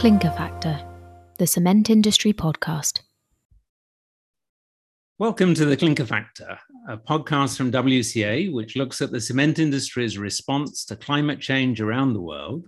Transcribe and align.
Clinker 0.00 0.30
Factor, 0.30 0.82
the 1.36 1.46
cement 1.46 1.90
industry 1.90 2.32
podcast. 2.32 3.00
Welcome 5.18 5.52
to 5.52 5.66
the 5.66 5.76
Clinker 5.76 6.06
Factor, 6.06 6.58
a 6.88 6.96
podcast 6.96 7.58
from 7.58 7.70
WCA 7.70 8.50
which 8.50 8.76
looks 8.76 9.02
at 9.02 9.10
the 9.10 9.20
cement 9.20 9.58
industry's 9.58 10.16
response 10.16 10.86
to 10.86 10.96
climate 10.96 11.38
change 11.38 11.82
around 11.82 12.14
the 12.14 12.20
world 12.22 12.66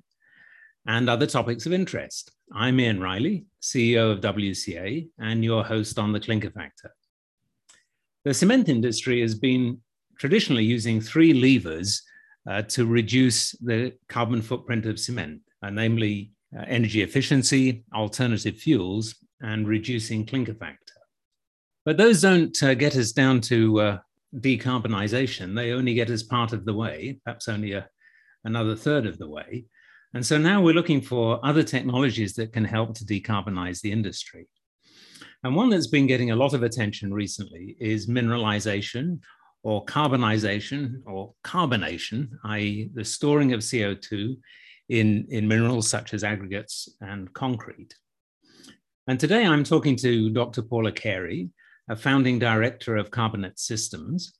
and 0.86 1.08
other 1.08 1.24
topics 1.26 1.64
of 1.64 1.72
interest. 1.72 2.32
I'm 2.54 2.78
Ian 2.78 3.00
Riley, 3.00 3.46
CEO 3.62 4.12
of 4.12 4.20
WCA, 4.20 5.08
and 5.18 5.42
your 5.42 5.64
host 5.64 5.98
on 5.98 6.12
the 6.12 6.20
Clinker 6.20 6.50
Factor. 6.50 6.92
The 8.26 8.34
cement 8.34 8.68
industry 8.68 9.22
has 9.22 9.34
been 9.34 9.80
traditionally 10.18 10.64
using 10.64 11.00
three 11.00 11.32
levers 11.32 12.02
uh, 12.46 12.60
to 12.60 12.84
reduce 12.84 13.52
the 13.52 13.94
carbon 14.10 14.42
footprint 14.42 14.84
of 14.84 15.00
cement, 15.00 15.40
uh, 15.62 15.70
namely 15.70 16.32
uh, 16.56 16.64
energy 16.66 17.02
efficiency, 17.02 17.84
alternative 17.94 18.56
fuels, 18.56 19.14
and 19.40 19.66
reducing 19.66 20.26
clinker 20.26 20.54
factor. 20.54 20.78
But 21.84 21.96
those 21.96 22.20
don't 22.20 22.60
uh, 22.62 22.74
get 22.74 22.96
us 22.96 23.12
down 23.12 23.40
to 23.42 23.80
uh, 23.80 23.98
decarbonisation. 24.36 25.54
They 25.54 25.72
only 25.72 25.94
get 25.94 26.10
us 26.10 26.22
part 26.22 26.52
of 26.52 26.64
the 26.64 26.74
way, 26.74 27.18
perhaps 27.24 27.48
only 27.48 27.72
a, 27.72 27.88
another 28.44 28.76
third 28.76 29.06
of 29.06 29.18
the 29.18 29.28
way. 29.28 29.64
And 30.14 30.24
so 30.24 30.38
now 30.38 30.60
we're 30.60 30.74
looking 30.74 31.00
for 31.00 31.44
other 31.44 31.62
technologies 31.62 32.34
that 32.34 32.52
can 32.52 32.64
help 32.64 32.94
to 32.94 33.04
decarbonize 33.04 33.80
the 33.80 33.92
industry. 33.92 34.48
And 35.42 35.56
one 35.56 35.70
that's 35.70 35.88
been 35.88 36.06
getting 36.06 36.30
a 36.30 36.36
lot 36.36 36.54
of 36.54 36.62
attention 36.62 37.12
recently 37.12 37.76
is 37.80 38.06
mineralization 38.06 39.20
or 39.64 39.84
carbonization 39.86 41.00
or 41.06 41.34
carbonation, 41.44 42.28
i.e., 42.44 42.90
the 42.94 43.04
storing 43.04 43.52
of 43.52 43.60
CO2 43.60 44.36
in, 44.88 45.26
in 45.30 45.48
minerals 45.48 45.88
such 45.88 46.14
as 46.14 46.24
aggregates 46.24 46.88
and 47.00 47.32
concrete. 47.32 47.94
And 49.06 49.18
today 49.18 49.44
I'm 49.44 49.64
talking 49.64 49.96
to 49.96 50.30
Dr. 50.30 50.62
Paula 50.62 50.92
Carey, 50.92 51.50
a 51.88 51.96
founding 51.96 52.38
director 52.38 52.96
of 52.96 53.10
Carbon8 53.10 53.58
Systems, 53.58 54.38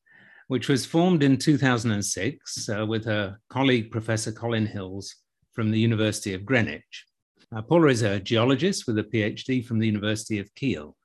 which 0.48 0.68
was 0.68 0.86
formed 0.86 1.22
in 1.22 1.36
2006 1.36 2.68
uh, 2.68 2.86
with 2.86 3.04
her 3.04 3.38
colleague, 3.48 3.90
Professor 3.90 4.30
Colin 4.30 4.66
Hills 4.66 5.16
from 5.52 5.70
the 5.70 5.80
University 5.80 6.34
of 6.34 6.44
Greenwich. 6.44 7.06
Uh, 7.54 7.62
Paula 7.62 7.88
is 7.88 8.02
a 8.02 8.20
geologist 8.20 8.86
with 8.86 8.98
a 8.98 9.04
PhD 9.04 9.64
from 9.64 9.78
the 9.78 9.86
University 9.86 10.38
of 10.38 10.54
Kiel. 10.54 10.96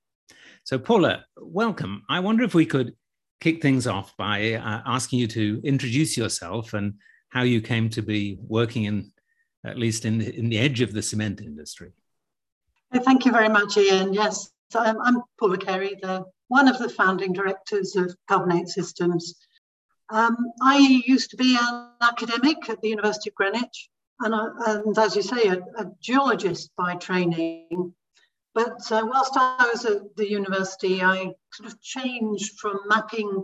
So, 0.63 0.77
Paula, 0.77 1.25
welcome. 1.38 2.03
I 2.09 2.19
wonder 2.19 2.43
if 2.43 2.53
we 2.53 2.65
could 2.65 2.93
kick 3.41 3.61
things 3.61 3.88
off 3.88 4.15
by 4.17 4.53
uh, 4.53 4.81
asking 4.85 5.19
you 5.19 5.27
to 5.27 5.61
introduce 5.63 6.17
yourself 6.17 6.73
and 6.73 6.93
how 7.30 7.43
you 7.43 7.61
came 7.61 7.89
to 7.89 8.02
be 8.02 8.38
working 8.41 8.85
in 8.85 9.11
at 9.66 9.77
least 9.77 10.05
in 10.05 10.19
the, 10.19 10.36
in 10.36 10.50
the 10.50 10.58
edge 10.58 10.81
of 10.81 10.94
the 10.94 11.02
cement 11.02 11.41
industry. 11.41 11.91
Thank 12.94 13.25
you 13.25 13.31
very 13.31 13.50
much, 13.50 13.77
Ian. 13.77 14.14
Yes, 14.14 14.52
um, 14.75 14.97
I'm 15.02 15.22
Paula 15.39 15.58
Carey, 15.58 15.95
the, 16.02 16.25
one 16.47 16.67
of 16.67 16.80
the 16.80 16.89
founding 16.89 17.33
directors 17.33 17.95
of 17.95 18.16
Carbon8 18.30 18.67
Systems. 18.67 19.36
Um, 20.09 20.38
I 20.61 20.77
used 21.05 21.31
to 21.31 21.38
be 21.38 21.58
an 21.59 21.89
academic 22.02 22.69
at 22.69 22.81
the 22.81 22.89
University 22.89 23.30
of 23.30 23.36
Greenwich, 23.36 23.89
and, 24.22 24.33
and 24.33 24.97
as 24.97 25.16
you 25.16 25.22
say, 25.22 25.47
a, 25.47 25.58
a, 25.77 25.92
geologist 25.99 26.71
by 26.77 26.95
training. 26.95 27.94
But 28.53 28.89
uh, 28.89 29.05
whilst 29.05 29.33
I 29.36 29.69
was 29.71 29.86
at 29.86 30.16
the 30.16 30.30
university, 30.30 31.03
I 31.03 31.33
sort 31.52 31.71
of 31.71 31.81
changed 31.81 32.58
from 32.58 32.80
mapping 32.88 33.44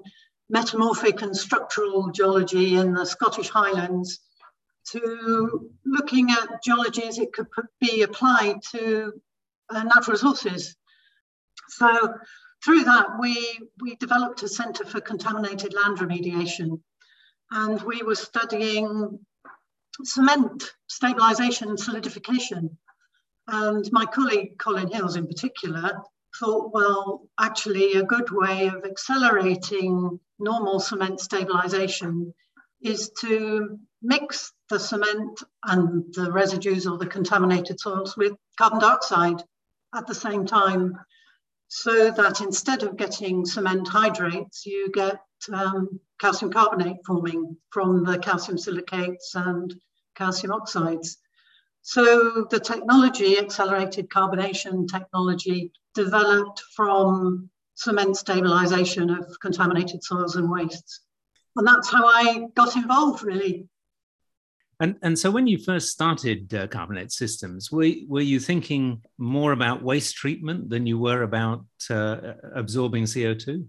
metamorphic 0.50 1.22
and 1.22 1.36
structural 1.36 2.12
geology 2.12 2.76
in 2.76 2.94
the 2.94 3.06
Scottish 3.06 3.50
Highlands 3.50 4.20
to 4.92 5.70
looking 5.86 6.32
at 6.32 6.64
geology 6.64 7.04
as 7.04 7.18
it 7.18 7.34
could 7.34 7.48
be 7.80 8.04
applied 8.04 8.62
to 8.72 9.14
uh, 9.70 9.84
natural 9.84 10.14
resources. 10.14 10.76
So 11.70 12.14
through 12.64 12.84
that, 12.86 13.08
we, 13.20 13.60
we 13.80 13.96
developed 13.96 14.44
a 14.44 14.48
Centre 14.48 14.86
for 14.86 15.02
Contaminated 15.02 15.74
Land 15.74 15.98
Remediation. 16.00 16.82
And 17.52 17.82
we 17.82 18.02
were 18.04 18.16
studying 18.16 19.20
cement 20.04 20.74
stabilisation 20.90 21.70
and 21.70 21.80
solidification. 21.80 22.78
And 23.48 23.88
my 23.92 24.06
colleague, 24.06 24.58
Colin 24.58 24.90
Hills 24.90 25.16
in 25.16 25.28
particular, 25.28 26.02
thought, 26.40 26.74
well, 26.74 27.30
actually 27.40 27.94
a 27.94 28.04
good 28.04 28.32
way 28.32 28.68
of 28.68 28.86
accelerating 28.86 30.20
normal 30.40 30.80
cement 30.80 31.20
stabilisation 31.20 32.34
is 32.84 33.12
to 33.22 33.80
mix 34.02 34.52
the 34.70 34.80
cement 34.80 35.42
and 35.64 36.14
the 36.14 36.32
residues 36.32 36.86
or 36.86 36.98
the 36.98 37.06
contaminated 37.06 37.80
soils 37.80 38.18
with 38.18 38.34
carbon 38.58 38.80
dioxide 38.80 39.42
at 39.96 40.08
the 40.08 40.16
same 40.16 40.46
time 40.46 40.98
so 41.68 42.12
that 42.12 42.42
instead 42.42 42.84
of 42.84 42.98
getting 42.98 43.46
cement 43.46 43.88
hydrates, 43.88 44.66
you 44.66 44.92
get 44.92 45.20
um, 45.52 46.00
calcium 46.20 46.52
carbonate 46.52 46.98
forming 47.06 47.58
from 47.72 48.04
the 48.04 48.20
calcium 48.20 48.58
silicates 48.58 49.34
and 49.34 49.74
calcium 50.16 50.54
oxides. 50.54 51.18
So 51.82 52.46
the 52.50 52.60
technology, 52.60 53.40
accelerated 53.40 54.10
carbonation 54.10 54.88
technology, 54.88 55.72
developed 55.96 56.62
from 56.76 57.50
cement 57.74 58.18
stabilization 58.18 59.10
of 59.10 59.40
contaminated 59.42 60.04
soils 60.04 60.36
and 60.36 60.50
wastes 60.50 61.02
and 61.56 61.68
that's 61.68 61.92
how 61.92 62.06
I 62.06 62.48
got 62.56 62.76
involved, 62.76 63.24
really. 63.24 63.68
And, 64.80 64.98
and 65.02 65.18
so 65.18 65.32
when 65.32 65.48
you 65.48 65.60
first 65.60 65.90
started 65.90 66.54
uh, 66.54 66.68
Carbon8 66.68 67.12
Systems, 67.12 67.72
were, 67.72 67.90
were 68.08 68.22
you 68.22 68.40
thinking 68.40 69.02
more 69.18 69.52
about 69.52 69.84
waste 69.84 70.16
treatment 70.16 70.70
than 70.70 70.86
you 70.86 70.98
were 70.98 71.22
about 71.22 71.66
uh, 71.90 72.34
absorbing 72.56 73.04
CO2? 73.04 73.66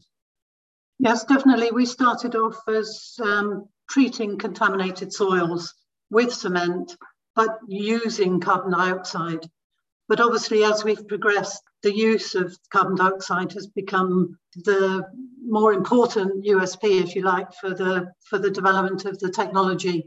Yes, 0.99 1.25
definitely. 1.25 1.71
We 1.73 1.87
started 1.87 2.35
off 2.35 2.57
as 2.69 3.17
um, 3.23 3.69
treating 3.89 4.39
contaminated 4.39 5.13
soils 5.13 5.75
with 6.11 6.33
cement, 6.33 6.97
but 7.37 7.59
using 7.69 8.41
carbon 8.41 8.73
dioxide. 8.73 9.47
But 10.09 10.21
obviously, 10.21 10.65
as 10.65 10.85
we've 10.85 11.07
progressed, 11.09 11.63
the 11.83 11.95
use 11.95 12.35
of 12.35 12.57
carbon 12.71 12.97
dioxide 12.97 13.53
has 13.53 13.67
become 13.69 14.39
the 14.55 15.05
more 15.47 15.73
important 15.73 16.45
USP, 16.45 17.03
if 17.03 17.15
you 17.15 17.23
like, 17.23 17.53
for 17.55 17.71
the 17.71 18.13
for 18.29 18.39
the 18.39 18.51
development 18.51 19.05
of 19.07 19.19
the 19.19 19.31
technology. 19.31 20.07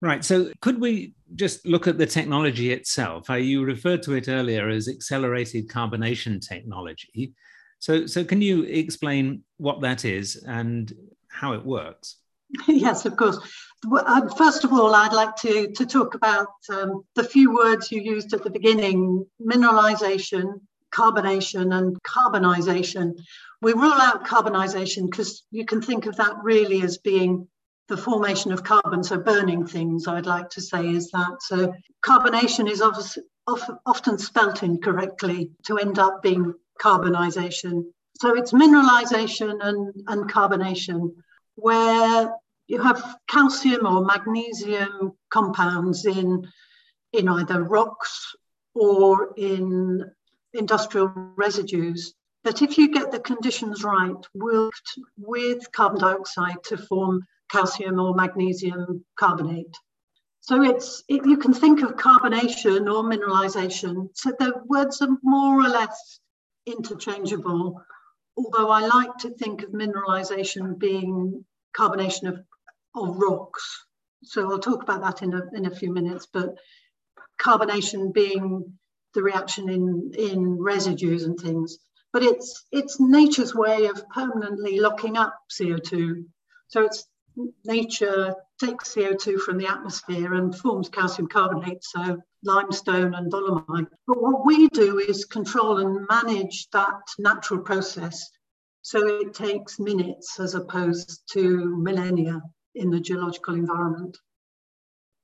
Right. 0.00 0.24
So, 0.24 0.52
could 0.60 0.80
we 0.80 1.14
just 1.34 1.66
look 1.66 1.88
at 1.88 1.98
the 1.98 2.06
technology 2.06 2.72
itself? 2.72 3.30
Uh, 3.30 3.34
you 3.34 3.64
referred 3.64 4.02
to 4.04 4.14
it 4.14 4.28
earlier 4.28 4.68
as 4.68 4.88
accelerated 4.88 5.68
carbonation 5.68 6.46
technology. 6.46 7.34
So, 7.80 8.06
so 8.06 8.24
can 8.24 8.42
you 8.42 8.64
explain 8.64 9.42
what 9.56 9.80
that 9.82 10.04
is 10.04 10.36
and 10.46 10.92
how 11.28 11.52
it 11.52 11.64
works? 11.64 12.16
yes, 12.68 13.04
of 13.04 13.16
course. 13.16 13.38
Um, 14.06 14.28
first 14.30 14.64
of 14.64 14.72
all, 14.72 14.94
I'd 14.94 15.12
like 15.12 15.36
to, 15.36 15.70
to 15.72 15.86
talk 15.86 16.14
about 16.14 16.48
um, 16.70 17.04
the 17.14 17.22
few 17.24 17.54
words 17.54 17.92
you 17.92 18.00
used 18.00 18.32
at 18.34 18.42
the 18.42 18.50
beginning 18.50 19.26
mineralization, 19.40 20.60
carbonation, 20.92 21.76
and 21.76 21.96
carbonization. 22.02 23.14
We 23.60 23.72
rule 23.72 23.92
out 23.92 24.26
carbonization 24.26 25.10
because 25.10 25.44
you 25.50 25.64
can 25.64 25.82
think 25.82 26.06
of 26.06 26.16
that 26.16 26.34
really 26.42 26.82
as 26.82 26.98
being 26.98 27.46
the 27.88 27.96
formation 27.96 28.52
of 28.52 28.64
carbon, 28.64 29.02
so 29.02 29.18
burning 29.18 29.66
things, 29.66 30.06
I'd 30.06 30.26
like 30.26 30.50
to 30.50 30.60
say, 30.60 30.88
is 30.88 31.10
that. 31.10 31.40
So, 31.40 31.72
carbonation 32.04 32.70
is 32.70 32.82
often, 32.82 33.24
often 33.86 34.18
spelt 34.18 34.62
incorrectly 34.62 35.50
to 35.66 35.78
end 35.78 35.98
up 35.98 36.22
being 36.22 36.52
carbonization. 36.80 37.84
So, 38.20 38.36
it's 38.36 38.52
mineralization 38.52 39.58
and, 39.62 39.94
and 40.06 40.30
carbonation 40.30 41.14
where 41.58 42.34
you 42.66 42.80
have 42.80 43.16
calcium 43.28 43.86
or 43.86 44.04
magnesium 44.04 45.12
compounds 45.30 46.06
in, 46.06 46.46
in 47.12 47.28
either 47.28 47.62
rocks 47.62 48.34
or 48.74 49.32
in 49.36 50.04
industrial 50.54 51.08
residues 51.36 52.14
that 52.44 52.62
if 52.62 52.78
you 52.78 52.92
get 52.92 53.10
the 53.10 53.18
conditions 53.18 53.82
right, 53.84 54.24
worked 54.34 54.90
with 55.16 55.70
carbon 55.72 56.00
dioxide 56.00 56.62
to 56.64 56.76
form 56.76 57.22
calcium 57.50 57.98
or 57.98 58.14
magnesium 58.14 59.04
carbonate. 59.18 59.76
So 60.40 60.62
it's 60.62 61.02
it, 61.08 61.26
you 61.26 61.36
can 61.36 61.52
think 61.52 61.82
of 61.82 61.96
carbonation 61.96 62.90
or 62.92 63.02
mineralization. 63.02 64.08
So 64.14 64.32
the 64.38 64.62
words 64.66 65.02
are 65.02 65.18
more 65.22 65.60
or 65.60 65.68
less 65.68 66.20
interchangeable, 66.66 67.82
although 68.38 68.70
I 68.70 68.86
like 68.86 69.16
to 69.18 69.30
think 69.30 69.62
of 69.62 69.70
mineralization 69.70 70.78
being 70.78 71.44
carbonation 71.76 72.28
of, 72.28 72.40
of 72.94 73.16
rocks. 73.16 73.84
So 74.22 74.50
I'll 74.50 74.58
talk 74.58 74.82
about 74.82 75.02
that 75.02 75.22
in 75.22 75.34
a, 75.34 75.42
in 75.54 75.66
a 75.66 75.74
few 75.74 75.92
minutes, 75.92 76.26
but 76.32 76.54
carbonation 77.40 78.12
being 78.12 78.78
the 79.14 79.22
reaction 79.22 79.68
in, 79.68 80.12
in 80.16 80.58
residues 80.58 81.24
and 81.24 81.38
things. 81.38 81.78
But 82.12 82.22
it's, 82.22 82.64
it's 82.72 83.00
nature's 83.00 83.54
way 83.54 83.86
of 83.86 84.08
permanently 84.10 84.78
locking 84.80 85.16
up 85.16 85.36
CO2. 85.50 86.24
So 86.68 86.84
it's 86.84 87.06
nature 87.64 88.34
takes 88.60 88.94
CO2 88.94 89.40
from 89.40 89.58
the 89.58 89.66
atmosphere 89.66 90.34
and 90.34 90.56
forms 90.56 90.88
calcium 90.88 91.28
carbonate. 91.28 91.82
So 91.84 92.18
limestone 92.44 93.14
and 93.14 93.30
dolomite. 93.30 93.88
But 94.06 94.22
what 94.22 94.46
we 94.46 94.68
do 94.68 94.98
is 94.98 95.24
control 95.24 95.78
and 95.78 96.06
manage 96.08 96.68
that 96.72 97.00
natural 97.18 97.60
process. 97.60 98.30
So 98.82 99.20
it 99.20 99.34
takes 99.34 99.78
minutes 99.78 100.38
as 100.40 100.54
opposed 100.54 101.22
to 101.32 101.76
millennia 101.76 102.40
in 102.74 102.90
the 102.90 103.00
geological 103.00 103.54
environment. 103.54 104.16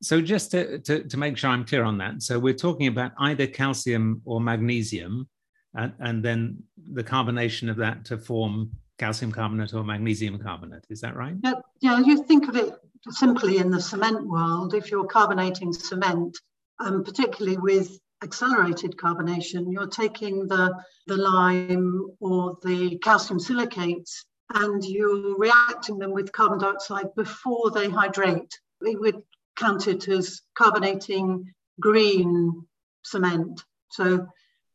So 0.03 0.21
just 0.21 0.51
to, 0.51 0.81
to, 0.81 1.05
to 1.05 1.17
make 1.17 1.39
sure 1.39 1.51
I'm 1.51 1.65
clear 1.65 1.85
on 1.85 1.99
that, 1.99 2.23
so 2.23 2.39
we're 2.39 2.53
talking 2.53 2.89
about 2.89 3.13
either 3.19 3.47
calcium 3.47 4.21
or 4.25 4.41
magnesium, 4.41 5.29
and, 5.75 5.93
and 5.99 6.23
then 6.23 6.63
the 6.93 7.05
carbonation 7.05 7.71
of 7.71 7.77
that 7.77 8.05
to 8.07 8.19
form 8.19 8.73
calcium 8.99 9.33
carbonate 9.33 9.75
or 9.75 9.85
magnesium 9.85 10.39
carbonate. 10.39 10.85
Is 10.89 11.01
that 11.01 11.17
right? 11.17 11.35
Yeah, 11.43 11.55
yeah. 11.81 11.99
You 11.99 12.25
think 12.25 12.49
of 12.49 12.57
it 12.57 12.75
simply 13.11 13.59
in 13.59 13.71
the 13.71 13.81
cement 13.81 14.27
world. 14.27 14.75
If 14.75 14.91
you're 14.91 15.07
carbonating 15.07 15.73
cement, 15.73 16.39
um, 16.79 17.05
particularly 17.05 17.59
with 17.59 17.99
accelerated 18.23 18.97
carbonation, 18.97 19.73
you're 19.73 19.87
taking 19.87 20.47
the, 20.47 20.75
the 21.07 21.17
lime 21.17 22.07
or 22.21 22.57
the 22.63 22.99
calcium 22.99 23.39
silicates 23.39 24.25
and 24.55 24.85
you're 24.85 25.37
reacting 25.37 25.99
them 25.99 26.13
with 26.13 26.33
carbon 26.33 26.59
dioxide 26.59 27.15
before 27.17 27.71
they 27.71 27.89
hydrate. 27.89 28.59
We 28.81 28.97
would 28.97 29.23
count 29.57 29.89
it 29.89 30.09
as 30.09 30.43
carbonating 30.55 31.53
green 31.81 32.67
cement. 33.03 33.63
So 33.91 34.27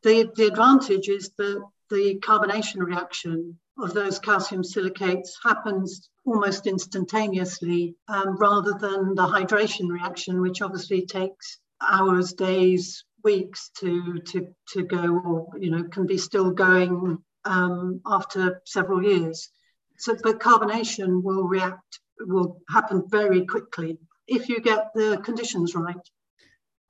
the, 0.04 0.32
the 0.36 0.48
advantage 0.48 1.10
is 1.10 1.32
that 1.38 1.64
the 1.90 2.20
carbonation 2.20 2.78
reaction 2.78 3.60
of 3.82 3.94
those 3.94 4.20
calcium 4.20 4.64
silicates 4.64 5.38
happens 5.44 6.10
almost 6.26 6.68
instantaneously 6.68 7.96
um, 8.08 8.38
rather 8.38 8.74
than 8.74 9.16
the 9.16 9.28
hydration 9.28 9.90
reaction, 9.90 10.42
which 10.42 10.62
obviously 10.62 11.06
takes 11.06 11.60
hours, 11.82 12.34
days, 12.34 13.04
weeks 13.24 13.72
to 13.80 14.20
to 14.20 14.48
to 14.74 14.84
go, 14.84 15.20
or 15.26 15.48
you 15.58 15.72
know, 15.72 15.84
can 15.84 16.06
be 16.06 16.18
still 16.18 16.52
going 16.52 17.18
um, 17.46 18.02
after 18.06 18.62
several 18.66 19.04
years. 19.04 19.50
So, 19.98 20.16
but 20.24 20.40
carbonation 20.40 21.24
will 21.24 21.48
react 21.48 22.00
will 22.20 22.62
happen 22.70 23.04
very 23.10 23.46
quickly 23.46 23.98
if 24.28 24.50
you 24.50 24.60
get 24.62 24.92
the 24.94 25.18
conditions 25.24 25.76
right. 25.76 25.96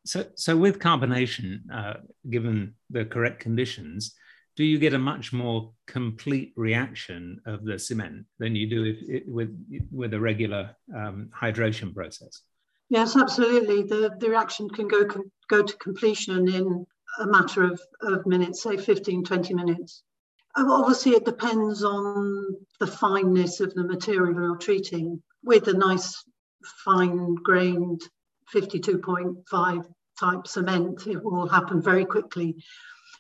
So, 0.06 0.26
so 0.36 0.58
with 0.58 0.80
carbonation, 0.80 1.62
uh, 1.72 1.96
given 2.30 2.76
the 2.90 3.06
correct 3.06 3.40
conditions, 3.42 4.16
do 4.60 4.66
you 4.66 4.78
get 4.78 4.94
a 4.94 5.00
much 5.00 5.32
more 5.32 5.72
complete 5.88 6.52
reaction 6.58 7.40
of 7.46 7.64
the 7.64 7.80
cement 7.80 8.26
than 8.40 8.58
you 8.58 8.70
do 8.70 8.84
if, 8.84 9.24
with 9.26 9.56
with 9.90 10.14
a 10.14 10.20
regular 10.20 10.76
um, 10.94 11.30
hydration 11.34 11.96
process? 11.96 12.42
Yes, 12.90 13.16
absolutely. 13.16 13.84
The, 13.84 14.14
the 14.20 14.30
reaction 14.30 14.70
can 14.70 14.90
go 14.90 15.06
com- 15.06 15.32
go 15.48 15.64
to 15.64 15.78
completion 15.78 16.50
in 16.50 16.86
a 17.22 17.26
matter 17.26 17.64
of, 17.64 17.80
of 18.02 18.26
minutes, 18.26 18.62
say 18.62 18.76
15, 18.76 19.24
20 19.24 19.54
minutes. 19.54 20.04
Obviously, 20.58 21.14
it 21.14 21.24
depends 21.24 21.86
on 21.86 22.58
the 22.82 22.88
fineness 22.88 23.62
of 23.62 23.74
the 23.76 23.86
material 23.86 24.34
you're 24.34 24.58
treating. 24.58 25.24
With 25.42 25.70
a 25.70 25.74
nice 25.74 26.22
fine 26.84 27.36
grained 27.36 28.02
52.5 28.54 29.86
type 30.20 30.48
cement, 30.48 31.08
it 31.08 31.24
will 31.24 31.48
happen 31.48 31.82
very 31.82 32.04
quickly. 32.04 32.58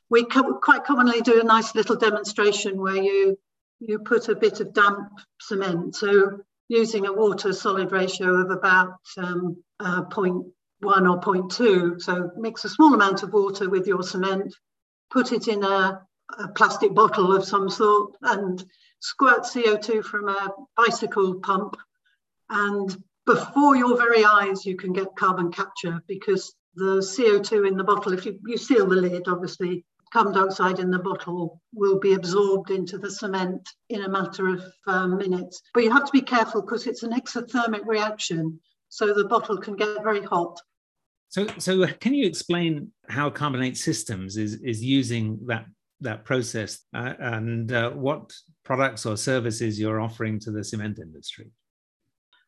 We 0.09 0.25
co- 0.25 0.55
quite 0.55 0.85
commonly 0.85 1.21
do 1.21 1.39
a 1.39 1.43
nice 1.43 1.75
little 1.75 1.95
demonstration 1.95 2.79
where 2.81 2.95
you 2.95 3.37
you 3.79 3.99
put 3.99 4.27
a 4.27 4.35
bit 4.35 4.59
of 4.59 4.73
damp 4.73 5.09
cement. 5.39 5.95
So 5.95 6.41
using 6.67 7.05
a 7.05 7.13
water 7.13 7.53
solid 7.53 7.91
ratio 7.91 8.41
of 8.41 8.51
about 8.51 8.99
um, 9.17 9.63
uh, 9.79 10.03
0.1 10.03 10.51
or 10.83 11.19
0.2. 11.19 12.01
So 12.01 12.31
mix 12.37 12.65
a 12.65 12.69
small 12.69 12.93
amount 12.93 13.23
of 13.23 13.33
water 13.33 13.69
with 13.69 13.87
your 13.87 14.03
cement, 14.03 14.53
put 15.09 15.31
it 15.31 15.47
in 15.47 15.63
a, 15.63 16.01
a 16.37 16.47
plastic 16.49 16.93
bottle 16.93 17.35
of 17.35 17.45
some 17.45 17.69
sort 17.69 18.15
and 18.21 18.63
squirt 18.99 19.43
CO2 19.43 20.03
from 20.03 20.29
a 20.29 20.53
bicycle 20.75 21.35
pump. 21.35 21.75
And 22.49 22.95
before 23.25 23.75
your 23.75 23.97
very 23.97 24.25
eyes, 24.25 24.65
you 24.65 24.75
can 24.75 24.93
get 24.93 25.15
carbon 25.15 25.51
capture 25.51 26.01
because 26.07 26.53
the 26.75 26.97
CO2 26.97 27.67
in 27.67 27.77
the 27.77 27.83
bottle, 27.83 28.13
if 28.13 28.25
you, 28.25 28.39
you 28.45 28.57
seal 28.57 28.87
the 28.87 28.95
lid, 28.95 29.27
obviously, 29.27 29.85
carbon 30.11 30.33
dioxide 30.33 30.79
in 30.79 30.91
the 30.91 30.99
bottle 30.99 31.61
will 31.73 31.99
be 31.99 32.13
absorbed 32.13 32.71
into 32.71 32.97
the 32.97 33.11
cement 33.11 33.67
in 33.89 34.03
a 34.03 34.09
matter 34.09 34.47
of 34.47 34.63
um, 34.87 35.17
minutes. 35.17 35.61
But 35.73 35.83
you 35.83 35.91
have 35.91 36.05
to 36.05 36.11
be 36.11 36.21
careful 36.21 36.61
because 36.61 36.87
it's 36.87 37.03
an 37.03 37.13
exothermic 37.13 37.85
reaction, 37.85 38.59
so 38.89 39.13
the 39.13 39.27
bottle 39.27 39.57
can 39.57 39.75
get 39.75 40.03
very 40.03 40.23
hot. 40.23 40.59
So, 41.29 41.47
so 41.59 41.85
can 41.85 42.15
you 42.15 42.25
explain 42.25 42.91
how 43.07 43.29
Carbon8 43.29 43.77
Systems 43.77 44.35
is, 44.35 44.55
is 44.55 44.83
using 44.83 45.39
that, 45.45 45.65
that 46.01 46.25
process 46.25 46.79
uh, 46.95 47.13
and 47.19 47.71
uh, 47.71 47.91
what 47.91 48.33
products 48.63 49.05
or 49.05 49.15
services 49.15 49.79
you're 49.79 50.01
offering 50.01 50.39
to 50.39 50.51
the 50.51 50.63
cement 50.63 50.97
industry? 50.97 51.51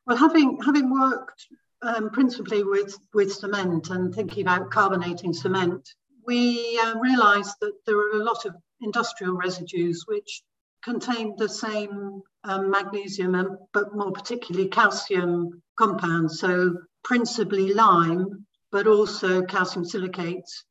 Well, 0.08 0.18
having, 0.18 0.58
having 0.66 0.90
worked 0.90 1.46
um, 1.84 2.10
principally 2.10 2.63
with, 2.63 2.98
with 3.13 3.31
cement 3.31 3.92
and 3.92 4.13
thinking 4.13 4.48
about 4.48 4.72
carbonating 4.72 5.34
cement, 5.34 5.88
we 6.26 6.80
uh, 6.80 6.98
realized 7.00 7.56
that 7.62 7.74
there 7.86 7.98
are 7.98 8.20
a 8.20 8.24
lot 8.24 8.46
of 8.46 8.56
industrial 8.82 9.34
residues 9.34 10.06
which 10.08 10.44
contain 10.84 11.36
the 11.38 11.50
same 11.50 12.22
um, 12.44 12.72
magnesium, 12.72 13.36
and, 13.36 13.58
but 13.74 13.96
more 13.96 14.12
particularly 14.12 14.68
calcium 14.68 15.62
compounds. 15.78 16.40
So, 16.40 16.78
principally 17.04 17.74
lime, 17.74 18.46
but 18.72 18.88
also 18.88 19.44
calcium 19.44 19.86
silicates, 19.86 20.64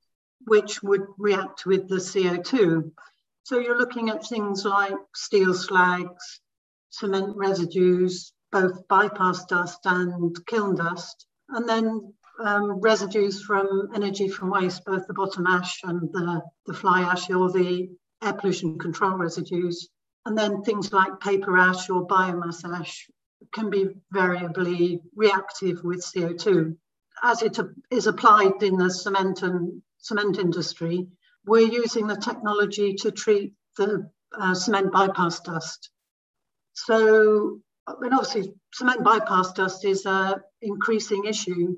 which 0.46 0.82
would 0.82 1.06
react 1.18 1.66
with 1.66 1.88
the 1.88 1.96
CO2. 1.96 2.90
So, 3.44 3.58
you're 3.58 3.78
looking 3.78 4.10
at 4.10 4.26
things 4.26 4.64
like 4.64 4.94
steel 5.14 5.54
slags, 5.54 6.40
cement 6.90 7.36
residues, 7.36 8.32
both 8.50 8.88
bypass 8.88 9.44
dust 9.46 9.80
and 9.84 10.36
kiln 10.46 10.74
dust, 10.74 11.26
and 11.50 11.68
then 11.68 12.14
um, 12.40 12.80
residues 12.80 13.42
from 13.42 13.90
energy 13.94 14.28
from 14.28 14.50
waste, 14.50 14.84
both 14.84 15.06
the 15.06 15.14
bottom 15.14 15.46
ash 15.46 15.80
and 15.84 16.12
the, 16.12 16.42
the 16.66 16.74
fly 16.74 17.02
ash 17.02 17.30
or 17.30 17.50
the 17.50 17.90
air 18.22 18.32
pollution 18.32 18.78
control 18.78 19.12
residues. 19.12 19.88
And 20.26 20.36
then 20.36 20.62
things 20.62 20.92
like 20.92 21.20
paper 21.20 21.56
ash 21.56 21.88
or 21.88 22.06
biomass 22.06 22.64
ash 22.64 23.08
can 23.52 23.70
be 23.70 23.88
variably 24.12 25.00
reactive 25.14 25.82
with 25.82 26.04
CO2. 26.04 26.76
As 27.22 27.42
it 27.42 27.58
is 27.90 28.06
applied 28.06 28.62
in 28.62 28.76
the 28.76 28.90
cement 28.90 29.42
and 29.42 29.82
cement 29.98 30.38
industry, 30.38 31.08
we're 31.46 31.68
using 31.68 32.06
the 32.06 32.16
technology 32.16 32.94
to 32.94 33.10
treat 33.10 33.54
the 33.76 34.10
uh, 34.38 34.54
cement 34.54 34.92
bypass 34.92 35.40
dust. 35.40 35.90
So, 36.72 37.60
and 37.86 38.14
obviously, 38.14 38.52
cement 38.72 39.02
bypass 39.02 39.52
dust 39.52 39.84
is 39.84 40.06
an 40.06 40.36
increasing 40.62 41.24
issue 41.24 41.76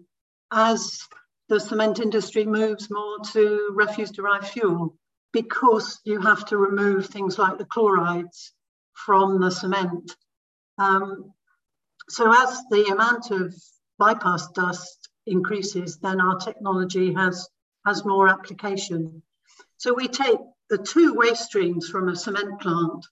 as 0.52 1.08
the 1.48 1.58
cement 1.58 1.98
industry 1.98 2.44
moves 2.44 2.90
more 2.90 3.18
to 3.32 3.70
refuse 3.74 4.10
derived 4.10 4.46
fuel 4.46 4.96
because 5.32 6.00
you 6.04 6.20
have 6.20 6.44
to 6.46 6.56
remove 6.56 7.06
things 7.06 7.38
like 7.38 7.58
the 7.58 7.64
chlorides 7.64 8.52
from 8.92 9.40
the 9.40 9.50
cement. 9.50 10.14
Um, 10.78 11.32
so, 12.08 12.30
as 12.32 12.62
the 12.70 12.86
amount 12.92 13.30
of 13.30 13.54
bypass 13.98 14.48
dust 14.48 15.08
increases, 15.26 15.98
then 15.98 16.20
our 16.20 16.36
technology 16.36 17.14
has, 17.14 17.48
has 17.86 18.04
more 18.04 18.28
application. 18.28 19.22
So, 19.78 19.94
we 19.94 20.08
take 20.08 20.38
the 20.68 20.78
two 20.78 21.14
waste 21.14 21.44
streams 21.44 21.88
from 21.88 22.08
a 22.08 22.16
cement 22.16 22.60
plant 22.60 23.06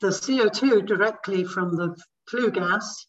the 0.00 0.08
CO2 0.08 0.84
directly 0.86 1.44
from 1.44 1.76
the 1.76 1.96
flue 2.28 2.50
gas 2.50 3.06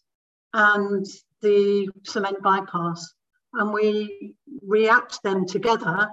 and 0.54 1.04
the 1.42 1.88
cement 2.04 2.42
bypass 2.42 3.12
and 3.56 3.72
we 3.72 4.34
react 4.62 5.22
them 5.22 5.46
together. 5.46 6.08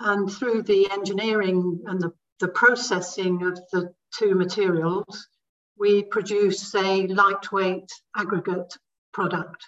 And 0.00 0.30
through 0.30 0.62
the 0.62 0.90
engineering 0.90 1.80
and 1.86 2.00
the, 2.00 2.12
the 2.38 2.48
processing 2.48 3.42
of 3.44 3.60
the 3.72 3.92
two 4.16 4.34
materials, 4.34 5.28
we 5.76 6.04
produce 6.04 6.74
a 6.74 7.06
lightweight 7.06 7.90
aggregate 8.16 8.72
product. 9.12 9.64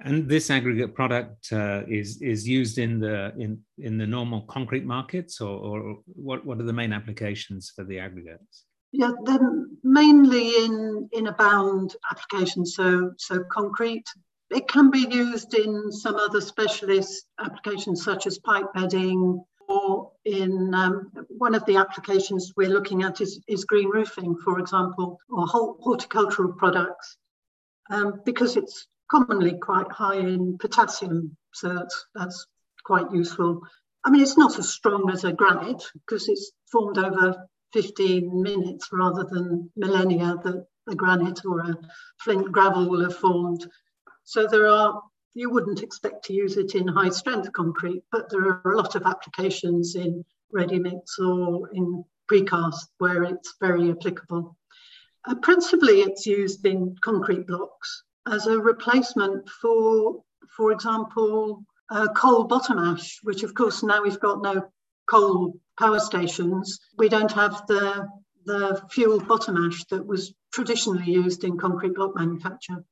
And 0.00 0.28
this 0.28 0.50
aggregate 0.50 0.94
product 0.94 1.52
uh, 1.52 1.82
is 1.86 2.20
is 2.20 2.48
used 2.48 2.78
in 2.78 2.98
the 2.98 3.32
in 3.38 3.60
in 3.78 3.98
the 3.98 4.06
normal 4.06 4.40
concrete 4.42 4.84
markets, 4.84 5.40
or, 5.40 5.56
or 5.56 5.98
what 6.06 6.44
what 6.44 6.58
are 6.60 6.64
the 6.64 6.72
main 6.72 6.92
applications 6.92 7.72
for 7.74 7.84
the 7.84 8.00
aggregates? 8.00 8.64
Yeah, 8.90 9.12
then 9.24 9.78
mainly 9.84 10.48
in 10.64 11.08
in 11.12 11.28
a 11.28 11.32
bound 11.32 11.94
application, 12.10 12.66
so 12.66 13.12
so 13.16 13.44
concrete, 13.44 14.08
it 14.52 14.68
can 14.68 14.90
be 14.90 15.06
used 15.10 15.54
in 15.54 15.90
some 15.90 16.16
other 16.16 16.40
specialist 16.40 17.26
applications 17.40 18.04
such 18.04 18.26
as 18.26 18.38
pipe 18.38 18.72
bedding 18.74 19.42
or 19.68 20.12
in 20.24 20.74
um, 20.74 21.10
one 21.28 21.54
of 21.54 21.64
the 21.66 21.76
applications 21.76 22.52
we're 22.56 22.68
looking 22.68 23.02
at 23.02 23.20
is, 23.20 23.40
is 23.48 23.64
green 23.64 23.88
roofing, 23.88 24.36
for 24.36 24.58
example, 24.58 25.18
or 25.30 25.46
horticultural 25.46 26.52
products, 26.52 27.16
um, 27.90 28.20
because 28.24 28.56
it's 28.56 28.86
commonly 29.10 29.58
quite 29.58 29.90
high 29.90 30.16
in 30.16 30.58
potassium. 30.58 31.36
So 31.54 31.68
that's, 31.74 32.06
that's 32.14 32.46
quite 32.84 33.10
useful. 33.12 33.62
I 34.04 34.10
mean, 34.10 34.22
it's 34.22 34.38
not 34.38 34.58
as 34.58 34.68
strong 34.68 35.10
as 35.10 35.24
a 35.24 35.32
granite 35.32 35.84
because 35.94 36.28
it's 36.28 36.52
formed 36.70 36.98
over 36.98 37.46
15 37.72 38.42
minutes 38.42 38.88
rather 38.92 39.24
than 39.24 39.70
millennia 39.76 40.36
that 40.42 40.66
a 40.88 40.94
granite 40.94 41.44
or 41.44 41.60
a 41.60 41.76
flint 42.18 42.50
gravel 42.50 42.88
will 42.88 43.02
have 43.02 43.16
formed. 43.16 43.66
So 44.24 44.46
there 44.46 44.68
are, 44.68 45.02
you 45.34 45.50
wouldn't 45.50 45.82
expect 45.82 46.24
to 46.26 46.32
use 46.32 46.56
it 46.56 46.74
in 46.74 46.88
high 46.88 47.10
strength 47.10 47.52
concrete, 47.52 48.02
but 48.10 48.30
there 48.30 48.44
are 48.44 48.72
a 48.72 48.76
lot 48.76 48.94
of 48.94 49.06
applications 49.06 49.94
in 49.94 50.24
ready 50.52 50.78
mix 50.78 51.18
or 51.18 51.70
in 51.72 52.04
precast 52.30 52.88
where 52.98 53.24
it's 53.24 53.54
very 53.60 53.90
applicable. 53.90 54.56
Uh, 55.26 55.34
principally, 55.36 56.00
it's 56.00 56.26
used 56.26 56.64
in 56.66 56.96
concrete 57.02 57.46
blocks 57.46 58.04
as 58.26 58.46
a 58.46 58.58
replacement 58.58 59.48
for, 59.48 60.22
for 60.56 60.72
example, 60.72 61.64
uh, 61.90 62.08
coal 62.14 62.44
bottom 62.44 62.78
ash, 62.78 63.18
which 63.22 63.42
of 63.42 63.54
course 63.54 63.82
now 63.82 64.02
we've 64.02 64.20
got 64.20 64.42
no 64.42 64.62
coal 65.08 65.60
power 65.78 65.98
stations. 65.98 66.80
We 66.96 67.08
don't 67.08 67.32
have 67.32 67.66
the 67.66 68.08
the 68.44 68.82
fuel 68.90 69.20
bottom 69.20 69.56
ash 69.56 69.84
that 69.84 70.04
was 70.04 70.34
traditionally 70.52 71.12
used 71.12 71.44
in 71.44 71.58
concrete 71.58 71.94
block 71.94 72.16
manufacture. 72.16 72.84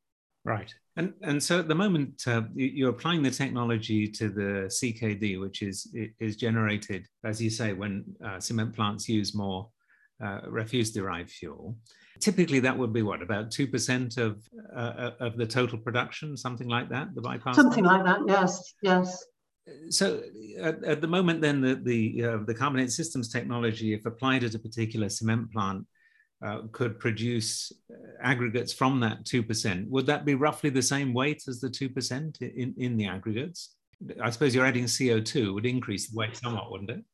Right. 0.44 0.72
And, 0.96 1.12
and 1.22 1.42
so 1.42 1.58
at 1.58 1.68
the 1.68 1.74
moment, 1.74 2.22
uh, 2.26 2.42
you're 2.54 2.90
applying 2.90 3.22
the 3.22 3.30
technology 3.30 4.08
to 4.08 4.28
the 4.28 4.68
CKD, 4.68 5.40
which 5.40 5.62
is, 5.62 5.94
is 6.18 6.36
generated, 6.36 7.06
as 7.24 7.40
you 7.40 7.50
say, 7.50 7.72
when 7.72 8.04
uh, 8.24 8.40
cement 8.40 8.74
plants 8.74 9.08
use 9.08 9.34
more 9.34 9.68
uh, 10.22 10.40
refuse 10.46 10.90
derived 10.92 11.30
fuel. 11.30 11.76
Typically, 12.20 12.60
that 12.60 12.76
would 12.76 12.92
be 12.92 13.02
what, 13.02 13.22
about 13.22 13.50
2% 13.50 14.18
of, 14.18 14.42
uh, 14.74 14.78
uh, 14.78 15.10
of 15.20 15.36
the 15.36 15.46
total 15.46 15.78
production, 15.78 16.36
something 16.36 16.68
like 16.68 16.88
that, 16.90 17.14
the 17.14 17.20
bypass? 17.20 17.56
Something 17.56 17.84
like 17.84 18.04
that, 18.04 18.18
yes, 18.26 18.74
yes. 18.82 19.24
So 19.88 20.22
at, 20.60 20.82
at 20.84 21.00
the 21.00 21.06
moment, 21.06 21.40
then, 21.40 21.60
the, 21.60 21.74
the, 21.76 22.24
uh, 22.24 22.38
the 22.46 22.54
Carbon8 22.54 22.90
Systems 22.90 23.30
technology, 23.30 23.94
if 23.94 24.04
applied 24.04 24.44
at 24.44 24.54
a 24.54 24.58
particular 24.58 25.08
cement 25.08 25.52
plant, 25.52 25.86
uh, 26.44 26.62
could 26.72 26.98
produce 26.98 27.72
uh, 27.92 27.96
aggregates 28.22 28.72
from 28.72 29.00
that 29.00 29.24
2%, 29.24 29.88
would 29.88 30.06
that 30.06 30.24
be 30.24 30.34
roughly 30.34 30.70
the 30.70 30.82
same 30.82 31.12
weight 31.12 31.42
as 31.48 31.60
the 31.60 31.68
2% 31.68 32.40
in, 32.40 32.74
in 32.78 32.96
the 32.96 33.06
aggregates? 33.06 33.74
I 34.22 34.30
suppose 34.30 34.54
you're 34.54 34.66
adding 34.66 34.84
CO2 34.84 35.52
would 35.52 35.66
increase 35.66 36.08
the 36.08 36.16
weight 36.16 36.36
somewhat, 36.36 36.70
wouldn't 36.70 36.90
it? 36.90 37.04